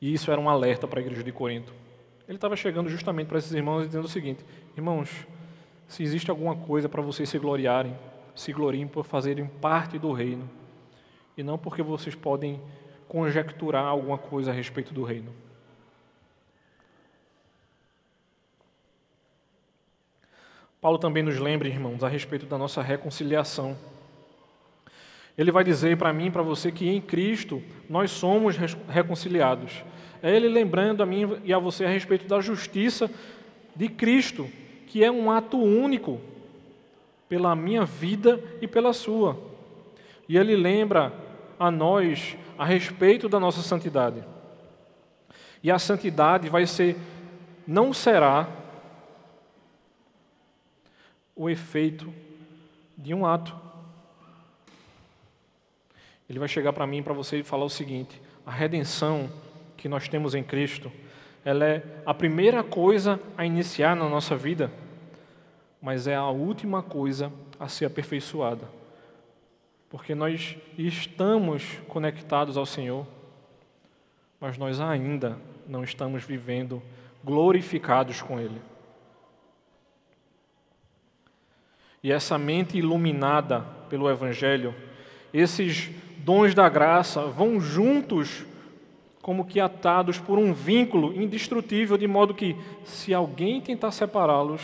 E 0.00 0.12
isso 0.12 0.30
era 0.30 0.40
um 0.40 0.48
alerta 0.48 0.86
para 0.86 1.00
a 1.00 1.02
igreja 1.02 1.22
de 1.22 1.32
Corinto. 1.32 1.72
Ele 2.28 2.36
estava 2.36 2.56
chegando 2.56 2.88
justamente 2.88 3.26
para 3.26 3.38
esses 3.38 3.52
irmãos 3.52 3.84
e 3.84 3.86
dizendo 3.86 4.04
o 4.04 4.08
seguinte: 4.08 4.44
Irmãos, 4.76 5.26
se 5.88 6.02
existe 6.02 6.30
alguma 6.30 6.54
coisa 6.54 6.88
para 6.88 7.02
vocês 7.02 7.28
se 7.28 7.38
gloriarem, 7.38 7.96
se 8.34 8.52
gloriem 8.52 8.86
por 8.86 9.04
fazerem 9.04 9.46
parte 9.46 9.98
do 9.98 10.12
reino, 10.12 10.48
e 11.36 11.42
não 11.42 11.58
porque 11.58 11.82
vocês 11.82 12.14
podem 12.14 12.60
conjecturar 13.08 13.86
alguma 13.86 14.18
coisa 14.18 14.50
a 14.50 14.54
respeito 14.54 14.92
do 14.92 15.02
reino. 15.02 15.32
Paulo 20.80 20.98
também 20.98 21.24
nos 21.24 21.38
lembra, 21.38 21.66
irmãos, 21.66 22.04
a 22.04 22.08
respeito 22.08 22.46
da 22.46 22.56
nossa 22.56 22.80
reconciliação. 22.80 23.76
Ele 25.38 25.52
vai 25.52 25.62
dizer 25.62 25.96
para 25.96 26.12
mim 26.12 26.26
e 26.26 26.30
para 26.32 26.42
você 26.42 26.72
que 26.72 26.88
em 26.88 27.00
Cristo 27.00 27.62
nós 27.88 28.10
somos 28.10 28.56
reconciliados. 28.88 29.84
É 30.20 30.34
ele 30.34 30.48
lembrando 30.48 31.00
a 31.00 31.06
mim 31.06 31.38
e 31.44 31.54
a 31.54 31.58
você 31.60 31.84
a 31.84 31.88
respeito 31.88 32.26
da 32.26 32.40
justiça 32.40 33.08
de 33.76 33.88
Cristo, 33.88 34.50
que 34.88 35.04
é 35.04 35.10
um 35.10 35.30
ato 35.30 35.56
único 35.56 36.20
pela 37.28 37.54
minha 37.54 37.84
vida 37.84 38.42
e 38.60 38.66
pela 38.66 38.92
sua. 38.92 39.38
E 40.28 40.36
ele 40.36 40.56
lembra 40.56 41.14
a 41.56 41.70
nós 41.70 42.36
a 42.58 42.64
respeito 42.64 43.28
da 43.28 43.38
nossa 43.38 43.62
santidade. 43.62 44.24
E 45.62 45.70
a 45.70 45.78
santidade 45.78 46.48
vai 46.48 46.66
ser, 46.66 46.96
não 47.64 47.92
será 47.92 48.48
o 51.36 51.48
efeito 51.48 52.12
de 52.96 53.14
um 53.14 53.24
ato. 53.24 53.67
Ele 56.28 56.38
vai 56.38 56.48
chegar 56.48 56.72
para 56.72 56.86
mim, 56.86 57.02
para 57.02 57.14
você 57.14 57.38
e 57.38 57.42
falar 57.42 57.64
o 57.64 57.70
seguinte: 57.70 58.20
a 58.44 58.50
redenção 58.50 59.30
que 59.76 59.88
nós 59.88 60.08
temos 60.08 60.34
em 60.34 60.42
Cristo, 60.42 60.92
ela 61.44 61.64
é 61.64 61.82
a 62.04 62.12
primeira 62.12 62.62
coisa 62.62 63.18
a 63.36 63.46
iniciar 63.46 63.96
na 63.96 64.08
nossa 64.08 64.36
vida, 64.36 64.70
mas 65.80 66.06
é 66.06 66.14
a 66.14 66.28
última 66.28 66.82
coisa 66.82 67.32
a 67.58 67.68
ser 67.68 67.86
aperfeiçoada. 67.86 68.68
Porque 69.88 70.14
nós 70.14 70.56
estamos 70.76 71.64
conectados 71.88 72.58
ao 72.58 72.66
Senhor, 72.66 73.06
mas 74.38 74.58
nós 74.58 74.80
ainda 74.80 75.38
não 75.66 75.82
estamos 75.82 76.24
vivendo 76.24 76.82
glorificados 77.24 78.20
com 78.20 78.38
Ele. 78.38 78.60
E 82.02 82.12
essa 82.12 82.36
mente 82.36 82.76
iluminada 82.76 83.60
pelo 83.88 84.10
Evangelho, 84.10 84.74
esses 85.32 85.90
dons 86.28 86.54
da 86.54 86.68
graça 86.68 87.22
vão 87.22 87.58
juntos, 87.58 88.44
como 89.22 89.46
que 89.46 89.58
atados 89.58 90.18
por 90.18 90.38
um 90.38 90.52
vínculo 90.52 91.18
indestrutível, 91.18 91.96
de 91.96 92.06
modo 92.06 92.34
que, 92.34 92.54
se 92.84 93.14
alguém 93.14 93.62
tentar 93.62 93.92
separá-los, 93.92 94.60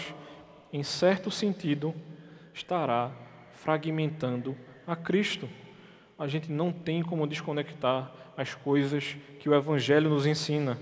em 0.70 0.82
certo 0.82 1.30
sentido, 1.30 1.94
estará 2.52 3.10
fragmentando 3.52 4.54
a 4.86 4.94
Cristo. 4.94 5.48
A 6.18 6.28
gente 6.28 6.52
não 6.52 6.70
tem 6.70 7.02
como 7.02 7.26
desconectar 7.26 8.12
as 8.36 8.54
coisas 8.54 9.16
que 9.40 9.48
o 9.48 9.54
Evangelho 9.54 10.10
nos 10.10 10.26
ensina. 10.26 10.76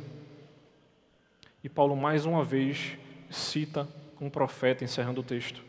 E 1.63 1.69
Paulo, 1.69 1.95
mais 1.95 2.27
uma 2.27 2.43
vez, 2.43 2.99
cita 3.31 3.87
um 4.21 4.29
profeta 4.29 4.83
encerrando 4.83 5.21
o 5.21 5.25
texto. 5.25 5.63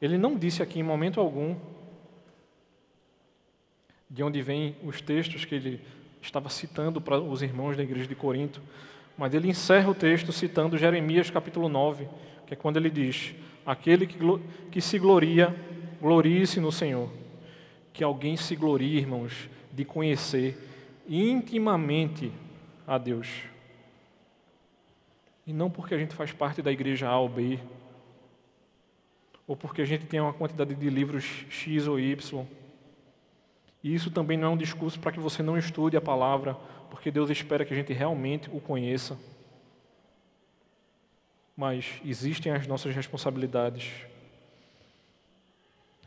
Ele 0.00 0.16
não 0.16 0.34
disse 0.34 0.62
aqui 0.62 0.80
em 0.80 0.82
momento 0.82 1.20
algum 1.20 1.56
de 4.10 4.24
onde 4.24 4.42
vêm 4.42 4.74
os 4.82 5.00
textos 5.00 5.44
que 5.44 5.54
ele 5.54 5.80
estava 6.20 6.48
citando 6.48 7.00
para 7.00 7.18
os 7.20 7.42
irmãos 7.42 7.76
da 7.76 7.82
igreja 7.84 8.08
de 8.08 8.14
Corinto, 8.16 8.60
mas 9.16 9.32
ele 9.32 9.48
encerra 9.48 9.88
o 9.88 9.94
texto 9.94 10.32
citando 10.32 10.76
Jeremias 10.76 11.30
capítulo 11.30 11.68
9, 11.68 12.08
que 12.46 12.54
é 12.54 12.56
quando 12.56 12.76
ele 12.76 12.90
diz: 12.90 13.34
Aquele 13.64 14.06
que, 14.06 14.18
que 14.70 14.80
se 14.80 14.98
gloria, 14.98 15.54
glorie-se 16.00 16.58
no 16.58 16.72
Senhor. 16.72 17.08
Que 17.92 18.02
alguém 18.02 18.36
se 18.36 18.56
glorie, 18.56 18.98
irmãos, 18.98 19.48
de 19.72 19.84
conhecer 19.84 20.56
intimamente 21.08 22.32
a 22.86 22.98
Deus. 22.98 23.28
E 25.46 25.52
não 25.52 25.70
porque 25.70 25.94
a 25.94 25.98
gente 25.98 26.14
faz 26.14 26.32
parte 26.32 26.62
da 26.62 26.72
igreja 26.72 27.08
A 27.08 27.18
ou 27.18 27.28
B, 27.28 27.58
ou 29.46 29.56
porque 29.56 29.82
a 29.82 29.84
gente 29.84 30.06
tem 30.06 30.20
uma 30.20 30.32
quantidade 30.32 30.74
de 30.74 30.90
livros 30.90 31.44
X 31.48 31.86
ou 31.86 31.98
Y, 31.98 32.46
e 33.82 33.94
isso 33.94 34.10
também 34.10 34.36
não 34.36 34.48
é 34.48 34.50
um 34.50 34.56
discurso 34.56 35.00
para 35.00 35.12
que 35.12 35.20
você 35.20 35.42
não 35.42 35.56
estude 35.56 35.96
a 35.96 36.00
palavra, 36.00 36.54
porque 36.90 37.10
Deus 37.10 37.30
espera 37.30 37.64
que 37.64 37.72
a 37.72 37.76
gente 37.76 37.92
realmente 37.92 38.50
o 38.52 38.60
conheça. 38.60 39.18
Mas 41.56 42.00
existem 42.04 42.52
as 42.52 42.66
nossas 42.66 42.94
responsabilidades. 42.94 43.90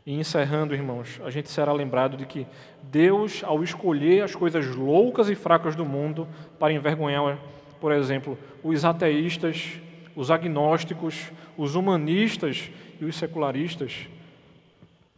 E 0.06 0.12
encerrando, 0.12 0.74
irmãos, 0.74 1.20
a 1.24 1.30
gente 1.30 1.50
será 1.50 1.72
lembrado 1.72 2.16
de 2.16 2.26
que 2.26 2.46
Deus, 2.82 3.42
ao 3.42 3.64
escolher 3.64 4.22
as 4.22 4.34
coisas 4.34 4.66
loucas 4.66 5.28
e 5.30 5.34
fracas 5.34 5.74
do 5.74 5.84
mundo 5.84 6.28
para 6.58 6.72
envergonhar, 6.72 7.38
por 7.80 7.90
exemplo, 7.90 8.38
os 8.62 8.84
ateístas, 8.84 9.80
os 10.14 10.30
agnósticos, 10.30 11.32
os 11.56 11.74
humanistas 11.74 12.70
e 13.00 13.04
os 13.04 13.16
secularistas, 13.16 14.06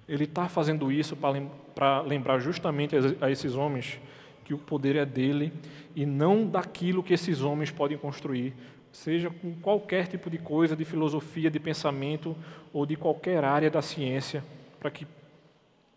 Ele 0.09 0.25
está 0.25 0.49
fazendo 0.49 0.91
isso 0.93 1.17
para 1.17 2.01
lembrar 2.01 2.39
justamente 2.39 2.95
a 3.21 3.31
esses 3.31 3.55
homens 3.55 3.99
que 4.45 4.55
o 4.55 4.59
poder 4.59 4.95
é 4.95 5.05
dele 5.05 5.53
e 5.95 6.07
não 6.07 6.47
daquilo 6.47 7.03
que 7.03 7.13
esses 7.13 7.43
homens 7.43 7.71
podem 7.71 7.99
construir, 7.99 8.55
seja 8.93 9.29
com 9.29 9.53
qualquer 9.57 10.07
tipo 10.07 10.31
de 10.31 10.39
coisa, 10.39 10.77
de 10.77 10.85
filosofia, 10.85 11.51
de 11.51 11.59
pensamento 11.59 12.37
ou 12.73 12.87
de 12.87 12.95
qualquer 12.95 13.43
área 13.45 13.69
da 13.69 13.83
ciência 13.83 14.45
para 14.79 14.91
que 14.91 15.07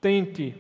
tente 0.02 0.56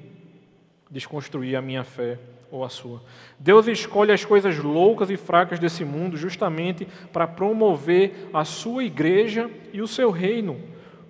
desconstruir 0.89 1.55
a 1.55 1.61
minha 1.61 1.83
fé 1.83 2.19
ou 2.51 2.63
a 2.63 2.69
sua. 2.69 3.01
Deus 3.39 3.67
escolhe 3.67 4.11
as 4.11 4.23
coisas 4.23 4.57
loucas 4.57 5.09
e 5.09 5.17
fracas 5.17 5.59
desse 5.59 5.83
mundo 5.83 6.17
justamente 6.17 6.87
para 7.11 7.27
promover 7.27 8.29
a 8.33 8.43
sua 8.45 8.83
igreja 8.83 9.49
e 9.73 9.81
o 9.81 9.87
seu 9.87 10.11
reino. 10.11 10.59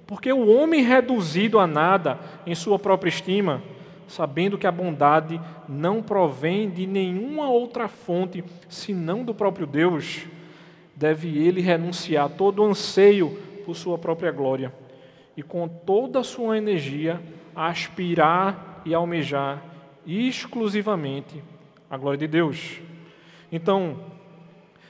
Porque 0.09 0.33
o 0.33 0.47
homem 0.47 0.81
reduzido 0.81 1.59
a 1.59 1.67
nada 1.67 2.19
em 2.43 2.55
sua 2.55 2.79
própria 2.79 3.09
estima, 3.09 3.61
sabendo 4.07 4.57
que 4.57 4.65
a 4.65 4.71
bondade 4.71 5.39
não 5.67 6.01
provém 6.01 6.67
de 6.67 6.87
nenhuma 6.87 7.47
outra 7.47 7.87
fonte 7.87 8.43
senão 8.67 9.23
do 9.23 9.35
próprio 9.35 9.67
Deus, 9.67 10.25
deve 10.95 11.37
ele 11.37 11.61
renunciar 11.61 12.27
todo 12.27 12.63
o 12.63 12.65
anseio 12.65 13.37
por 13.63 13.75
sua 13.75 13.99
própria 13.99 14.31
glória 14.31 14.73
e 15.37 15.43
com 15.43 15.67
toda 15.67 16.21
a 16.21 16.23
sua 16.23 16.57
energia 16.57 17.21
aspirar 17.55 18.81
e 18.83 18.95
almejar 18.95 19.63
exclusivamente 20.07 21.43
a 21.87 21.95
glória 21.95 22.17
de 22.17 22.27
Deus. 22.27 22.81
Então, 23.51 23.99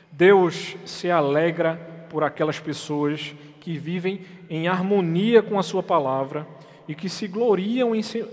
Deus 0.09 0.78
se 0.86 1.11
alegra 1.11 2.07
por 2.09 2.24
aquelas 2.24 2.57
pessoas 2.57 3.36
que 3.59 3.78
vivem 3.78 4.22
em 4.49 4.67
harmonia 4.67 5.43
com 5.43 5.59
a 5.59 5.63
Sua 5.63 5.83
palavra 5.83 6.47
e 6.87 6.95
que 6.95 7.07
se 7.07 7.27
gloriam 7.27 7.95
em 7.95 8.01
seu, 8.01 8.27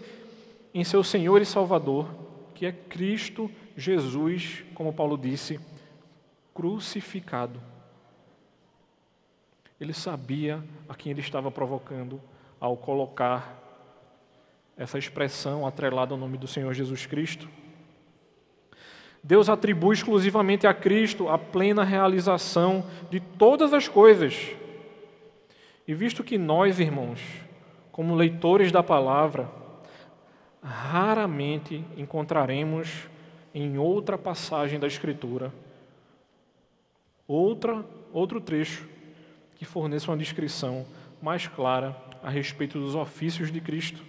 em 0.72 0.82
seu 0.82 1.04
Senhor 1.04 1.42
e 1.42 1.44
Salvador, 1.44 2.08
que 2.54 2.64
é 2.64 2.72
Cristo 2.72 3.50
Jesus, 3.76 4.64
como 4.74 4.92
Paulo 4.92 5.18
disse, 5.18 5.60
crucificado. 6.54 7.60
Ele 9.78 9.92
sabia 9.92 10.64
a 10.88 10.94
quem 10.94 11.12
ele 11.12 11.20
estava 11.20 11.50
provocando 11.50 12.18
ao 12.58 12.76
colocar 12.78 13.62
essa 14.76 14.98
expressão 14.98 15.66
atrelada 15.66 16.14
ao 16.14 16.18
nome 16.18 16.38
do 16.38 16.46
Senhor 16.46 16.72
Jesus 16.72 17.04
Cristo. 17.04 17.48
Deus 19.22 19.48
atribui 19.48 19.94
exclusivamente 19.94 20.66
a 20.66 20.72
Cristo 20.72 21.28
a 21.28 21.36
plena 21.36 21.84
realização 21.84 22.86
de 23.10 23.20
todas 23.20 23.74
as 23.74 23.88
coisas. 23.88 24.56
E 25.86 25.94
visto 25.94 26.24
que 26.24 26.36
nós, 26.36 26.80
irmãos, 26.80 27.20
como 27.92 28.14
leitores 28.14 28.72
da 28.72 28.82
palavra, 28.82 29.48
raramente 30.62 31.84
encontraremos 31.96 33.08
em 33.54 33.78
outra 33.78 34.18
passagem 34.18 34.78
da 34.78 34.86
Escritura 34.86 35.52
outra, 37.26 37.84
outro 38.12 38.40
trecho 38.40 38.88
que 39.56 39.64
forneça 39.64 40.10
uma 40.10 40.16
descrição 40.16 40.86
mais 41.20 41.46
clara 41.46 41.96
a 42.22 42.30
respeito 42.30 42.78
dos 42.78 42.94
ofícios 42.94 43.50
de 43.50 43.60
Cristo. 43.60 44.02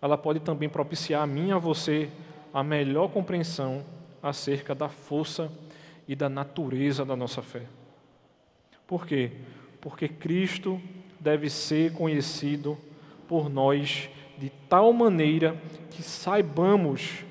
Ela 0.00 0.16
pode 0.16 0.40
também 0.40 0.68
propiciar 0.68 1.22
a 1.22 1.26
mim 1.26 1.48
e 1.48 1.52
a 1.52 1.58
você 1.58 2.10
a 2.52 2.62
melhor 2.62 3.08
compreensão 3.08 3.84
acerca 4.22 4.74
da 4.74 4.88
força 4.88 5.50
e 6.06 6.14
da 6.14 6.28
natureza 6.28 7.04
da 7.04 7.16
nossa 7.16 7.42
fé. 7.42 7.62
Por 8.86 9.06
quê? 9.06 9.32
Porque 9.84 10.08
Cristo 10.08 10.80
deve 11.20 11.50
ser 11.50 11.92
conhecido 11.92 12.78
por 13.28 13.50
nós 13.50 14.08
de 14.38 14.48
tal 14.66 14.90
maneira 14.94 15.60
que 15.90 16.02
saibamos 16.02 17.22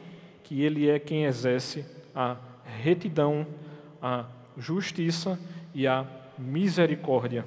que 0.43 0.61
Ele 0.61 0.87
é 0.87 0.99
quem 0.99 1.25
exerce 1.25 1.83
a 2.13 2.37
retidão, 2.63 3.47
a 3.99 4.27
justiça 4.55 5.39
e 5.73 5.87
a 5.87 6.05
misericórdia, 6.37 7.43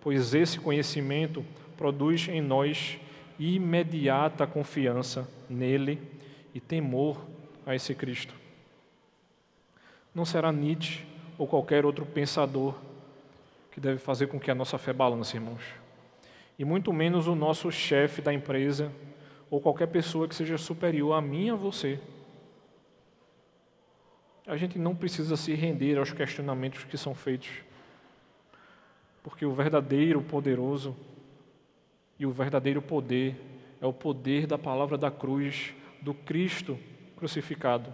pois 0.00 0.32
esse 0.32 0.60
conhecimento 0.60 1.44
produz 1.76 2.28
em 2.28 2.40
nós 2.40 3.00
imediata 3.40 4.46
confiança 4.46 5.28
nele 5.50 6.00
e 6.54 6.60
temor 6.60 7.20
a 7.66 7.74
esse 7.74 7.96
Cristo. 7.96 8.32
Não 10.14 10.24
será 10.24 10.52
Nietzsche 10.52 11.04
ou 11.36 11.48
qualquer 11.48 11.84
outro 11.84 12.06
pensador 12.06 12.85
que 13.76 13.80
deve 13.80 13.98
fazer 13.98 14.28
com 14.28 14.40
que 14.40 14.50
a 14.50 14.54
nossa 14.54 14.78
fé 14.78 14.90
balance, 14.90 15.36
irmãos. 15.36 15.62
E 16.58 16.64
muito 16.64 16.94
menos 16.94 17.26
o 17.28 17.34
nosso 17.34 17.70
chefe 17.70 18.22
da 18.22 18.32
empresa 18.32 18.90
ou 19.50 19.60
qualquer 19.60 19.88
pessoa 19.88 20.26
que 20.26 20.34
seja 20.34 20.56
superior 20.56 21.12
a 21.12 21.20
mim 21.20 21.48
e 21.48 21.50
a 21.50 21.54
você. 21.54 22.00
A 24.46 24.56
gente 24.56 24.78
não 24.78 24.96
precisa 24.96 25.36
se 25.36 25.52
render 25.52 25.98
aos 25.98 26.10
questionamentos 26.10 26.84
que 26.84 26.96
são 26.96 27.14
feitos 27.14 27.66
porque 29.22 29.44
o 29.44 29.52
verdadeiro 29.52 30.22
poderoso 30.22 30.96
e 32.16 32.24
o 32.24 32.30
verdadeiro 32.30 32.80
poder 32.80 33.34
é 33.80 33.84
o 33.84 33.92
poder 33.92 34.46
da 34.46 34.56
palavra 34.56 34.96
da 34.96 35.10
cruz, 35.10 35.74
do 36.00 36.14
Cristo 36.14 36.78
crucificado, 37.16 37.92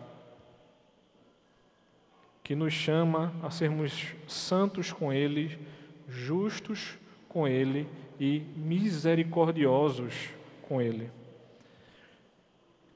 que 2.53 2.57
nos 2.57 2.75
chama 2.75 3.33
a 3.43 3.51
sermos 3.51 4.09
santos 4.29 4.93
com 4.93 5.11
Ele, 5.11 5.59
justos 6.07 6.99
com 7.27 7.49
Ele 7.49 7.89
e 8.21 8.43
misericordiosos 8.55 10.29
com 10.69 10.79
Ele. 10.79 11.09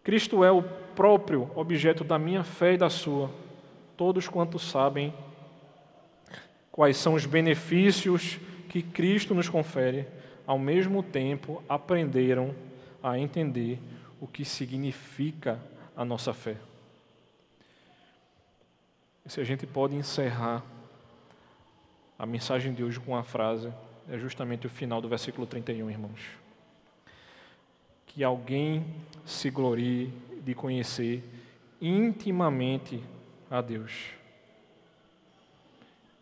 Cristo 0.04 0.44
é 0.44 0.52
o 0.52 0.62
próprio 0.62 1.50
objeto 1.54 2.04
da 2.04 2.18
minha 2.18 2.44
fé 2.44 2.74
e 2.74 2.76
da 2.76 2.90
sua. 2.90 3.30
Todos 3.96 4.28
quantos 4.28 4.60
sabem 4.70 5.14
quais 6.70 6.98
são 6.98 7.14
os 7.14 7.24
benefícios 7.24 8.38
que 8.68 8.82
Cristo 8.82 9.34
nos 9.34 9.48
confere, 9.48 10.06
ao 10.46 10.58
mesmo 10.58 11.02
tempo 11.02 11.62
aprenderam 11.66 12.54
a 13.02 13.18
entender 13.18 13.78
o 14.20 14.26
que 14.26 14.44
significa 14.44 15.58
a 15.96 16.04
nossa 16.04 16.34
fé. 16.34 16.56
E 19.26 19.32
se 19.32 19.40
a 19.40 19.44
gente 19.44 19.66
pode 19.66 19.96
encerrar 19.96 20.62
a 22.16 22.24
mensagem 22.24 22.72
de 22.72 22.84
hoje 22.84 23.00
com 23.00 23.12
uma 23.12 23.24
frase, 23.24 23.72
é 24.08 24.16
justamente 24.16 24.66
o 24.68 24.70
final 24.70 25.00
do 25.00 25.08
versículo 25.08 25.46
31, 25.46 25.90
irmãos. 25.90 26.20
Que 28.06 28.22
alguém 28.22 28.86
se 29.24 29.50
glorie 29.50 30.12
de 30.44 30.54
conhecer 30.54 31.24
intimamente 31.82 33.02
a 33.50 33.60
Deus. 33.60 34.10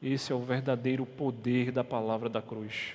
Esse 0.02 0.32
é 0.32 0.34
o 0.34 0.40
verdadeiro 0.42 1.04
poder 1.04 1.70
da 1.70 1.84
palavra 1.84 2.30
da 2.30 2.40
cruz. 2.40 2.94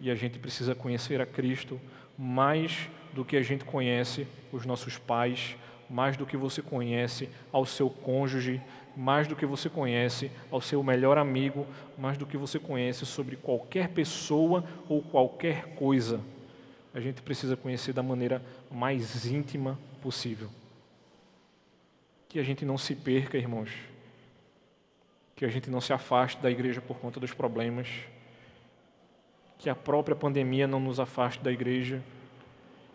E 0.00 0.10
a 0.10 0.14
gente 0.14 0.38
precisa 0.38 0.76
conhecer 0.76 1.20
a 1.20 1.26
Cristo 1.26 1.80
mais 2.16 2.88
do 3.12 3.24
que 3.24 3.36
a 3.36 3.42
gente 3.42 3.64
conhece 3.64 4.26
os 4.52 4.64
nossos 4.64 4.96
pais, 4.96 5.56
mais 5.88 6.16
do 6.16 6.26
que 6.26 6.36
você 6.36 6.62
conhece 6.62 7.28
ao 7.52 7.64
seu 7.64 7.88
cônjuge, 7.88 8.60
mais 8.96 9.26
do 9.26 9.36
que 9.36 9.44
você 9.44 9.68
conhece 9.68 10.30
ao 10.50 10.60
seu 10.60 10.82
melhor 10.82 11.18
amigo, 11.18 11.66
mais 11.98 12.16
do 12.16 12.26
que 12.26 12.36
você 12.36 12.58
conhece 12.58 13.04
sobre 13.04 13.36
qualquer 13.36 13.88
pessoa 13.88 14.64
ou 14.88 15.02
qualquer 15.02 15.74
coisa. 15.74 16.20
A 16.92 17.00
gente 17.00 17.22
precisa 17.22 17.56
conhecer 17.56 17.92
da 17.92 18.02
maneira 18.02 18.42
mais 18.70 19.26
íntima 19.26 19.78
possível. 20.00 20.48
Que 22.28 22.38
a 22.38 22.42
gente 22.42 22.64
não 22.64 22.78
se 22.78 22.94
perca, 22.94 23.36
irmãos 23.36 23.70
que 25.36 25.44
a 25.44 25.48
gente 25.48 25.70
não 25.70 25.80
se 25.80 25.92
afaste 25.92 26.40
da 26.40 26.50
igreja 26.50 26.80
por 26.80 26.98
conta 26.98 27.18
dos 27.18 27.32
problemas, 27.32 27.88
que 29.58 29.68
a 29.68 29.74
própria 29.74 30.14
pandemia 30.14 30.66
não 30.66 30.78
nos 30.78 31.00
afaste 31.00 31.42
da 31.42 31.50
igreja, 31.50 32.02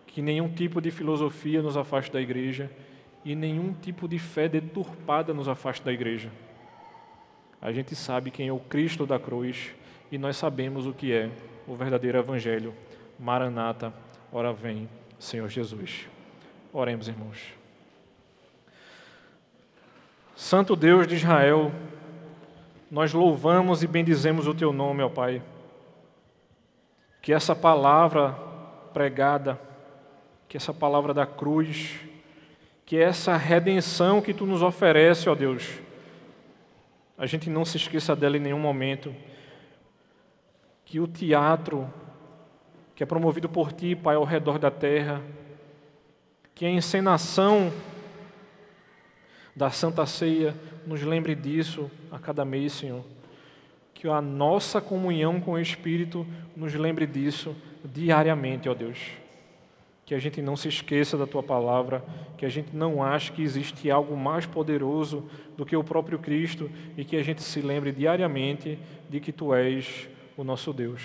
que 0.10 0.22
nenhum 0.22 0.50
tipo 0.50 0.82
de 0.82 0.90
filosofia 0.90 1.62
nos 1.62 1.78
afaste 1.78 2.12
da 2.12 2.20
igreja 2.20 2.70
e 3.24 3.36
nenhum 3.36 3.74
tipo 3.74 4.08
de 4.08 4.18
fé 4.18 4.50
deturpada 4.50 5.34
nos 5.34 5.48
afaste 5.48 5.86
da 5.86 5.94
igreja. 5.94 6.32
A 7.62 7.72
gente 7.72 7.96
sabe 7.96 8.32
quem 8.32 8.48
é 8.48 8.54
o 8.54 8.60
Cristo 8.60 9.06
da 9.06 9.20
cruz 9.20 9.72
e 10.12 10.18
nós 10.18 10.36
sabemos 10.36 10.88
o 10.88 10.94
que 10.94 11.14
é 11.14 11.30
o 11.68 11.76
verdadeiro 11.76 12.18
Evangelho. 12.18 12.74
Maranata, 13.20 13.94
ora 14.32 14.52
vem, 14.52 14.90
Senhor 15.20 15.48
Jesus. 15.48 16.08
Oremos, 16.74 17.08
irmãos. 17.08 17.54
Santo 20.36 20.76
Deus 20.76 21.06
de 21.06 21.16
Israel, 21.16 21.72
nós 22.90 23.14
louvamos 23.14 23.84
e 23.84 23.88
bendizemos 23.88 24.48
o 24.48 24.56
teu 24.56 24.74
nome, 24.74 25.04
ó 25.04 25.10
Pai. 25.10 25.42
Que 27.22 27.34
essa 27.34 27.56
palavra 27.56 28.32
pregada, 28.94 29.69
que 30.50 30.58
essa 30.58 30.74
palavra 30.74 31.14
da 31.14 31.28
cruz, 31.28 32.00
que 32.86 32.98
essa 32.98 33.38
redenção 33.38 34.20
que 34.20 34.34
tu 34.34 34.48
nos 34.48 34.64
oferece, 34.64 35.30
ó 35.30 35.36
Deus, 35.36 35.80
a 37.16 37.28
gente 37.28 37.50
não 37.50 37.64
se 37.64 37.78
esqueça 37.78 38.16
dela 38.16 38.36
em 38.36 38.42
nenhum 38.42 38.60
momento. 38.60 39.16
Que 40.84 41.00
o 41.00 41.08
teatro 41.08 41.88
que 42.96 43.04
é 43.04 43.06
promovido 43.06 43.48
por 43.48 43.72
ti, 43.72 43.96
Pai, 43.96 44.16
ao 44.16 44.26
redor 44.26 44.60
da 44.60 44.70
terra, 44.70 45.22
que 46.54 46.66
a 46.66 46.70
encenação 46.70 47.72
da 49.56 49.70
Santa 49.70 50.06
Ceia 50.06 50.54
nos 50.86 51.02
lembre 51.04 51.36
disso 51.36 51.90
a 52.12 52.18
cada 52.18 52.44
mês, 52.44 52.74
Senhor. 52.74 53.06
Que 53.94 54.08
a 54.08 54.22
nossa 54.22 54.82
comunhão 54.82 55.40
com 55.40 55.52
o 55.52 55.60
Espírito 55.60 56.26
nos 56.56 56.74
lembre 56.74 57.06
disso 57.06 57.56
diariamente, 57.86 58.68
ó 58.68 58.74
Deus. 58.74 59.19
Que 60.10 60.16
a 60.16 60.20
gente 60.20 60.42
não 60.42 60.58
se 60.58 60.68
esqueça 60.68 61.16
da 61.16 61.28
tua 61.28 61.44
palavra, 61.44 62.04
que 62.36 62.44
a 62.44 62.50
gente 62.50 62.76
não 62.76 63.04
ache 63.04 63.32
que 63.32 63.44
existe 63.44 63.92
algo 63.92 64.18
mais 64.18 64.44
poderoso 64.44 65.30
do 65.56 65.64
que 65.64 65.76
o 65.76 65.84
próprio 65.84 66.18
Cristo 66.18 66.68
e 66.98 67.06
que 67.06 67.16
a 67.16 67.22
gente 67.22 67.44
se 67.44 67.62
lembre 67.62 67.92
diariamente 67.92 68.80
de 69.08 69.20
que 69.20 69.32
tu 69.32 69.54
és 69.54 70.10
o 70.36 70.44
nosso 70.44 70.74
Deus. 70.74 71.04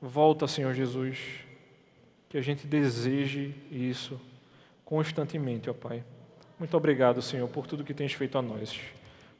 Volta, 0.00 0.46
Senhor 0.46 0.72
Jesus, 0.74 1.18
que 2.28 2.38
a 2.38 2.40
gente 2.40 2.64
deseje 2.64 3.52
isso 3.68 4.20
constantemente, 4.84 5.68
ó 5.68 5.74
Pai. 5.74 6.04
Muito 6.56 6.76
obrigado, 6.76 7.20
Senhor, 7.20 7.48
por 7.48 7.66
tudo 7.66 7.82
que 7.82 7.92
tens 7.92 8.12
feito 8.12 8.38
a 8.38 8.42
nós. 8.42 8.78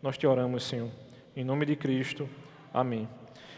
Nós 0.03 0.19
te 0.19 0.27
oramos, 0.27 0.65
Senhor. 0.65 0.91
Em 1.37 1.45
nome 1.45 1.65
de 1.65 1.77
Cristo. 1.77 2.29
Amém. 2.75 3.09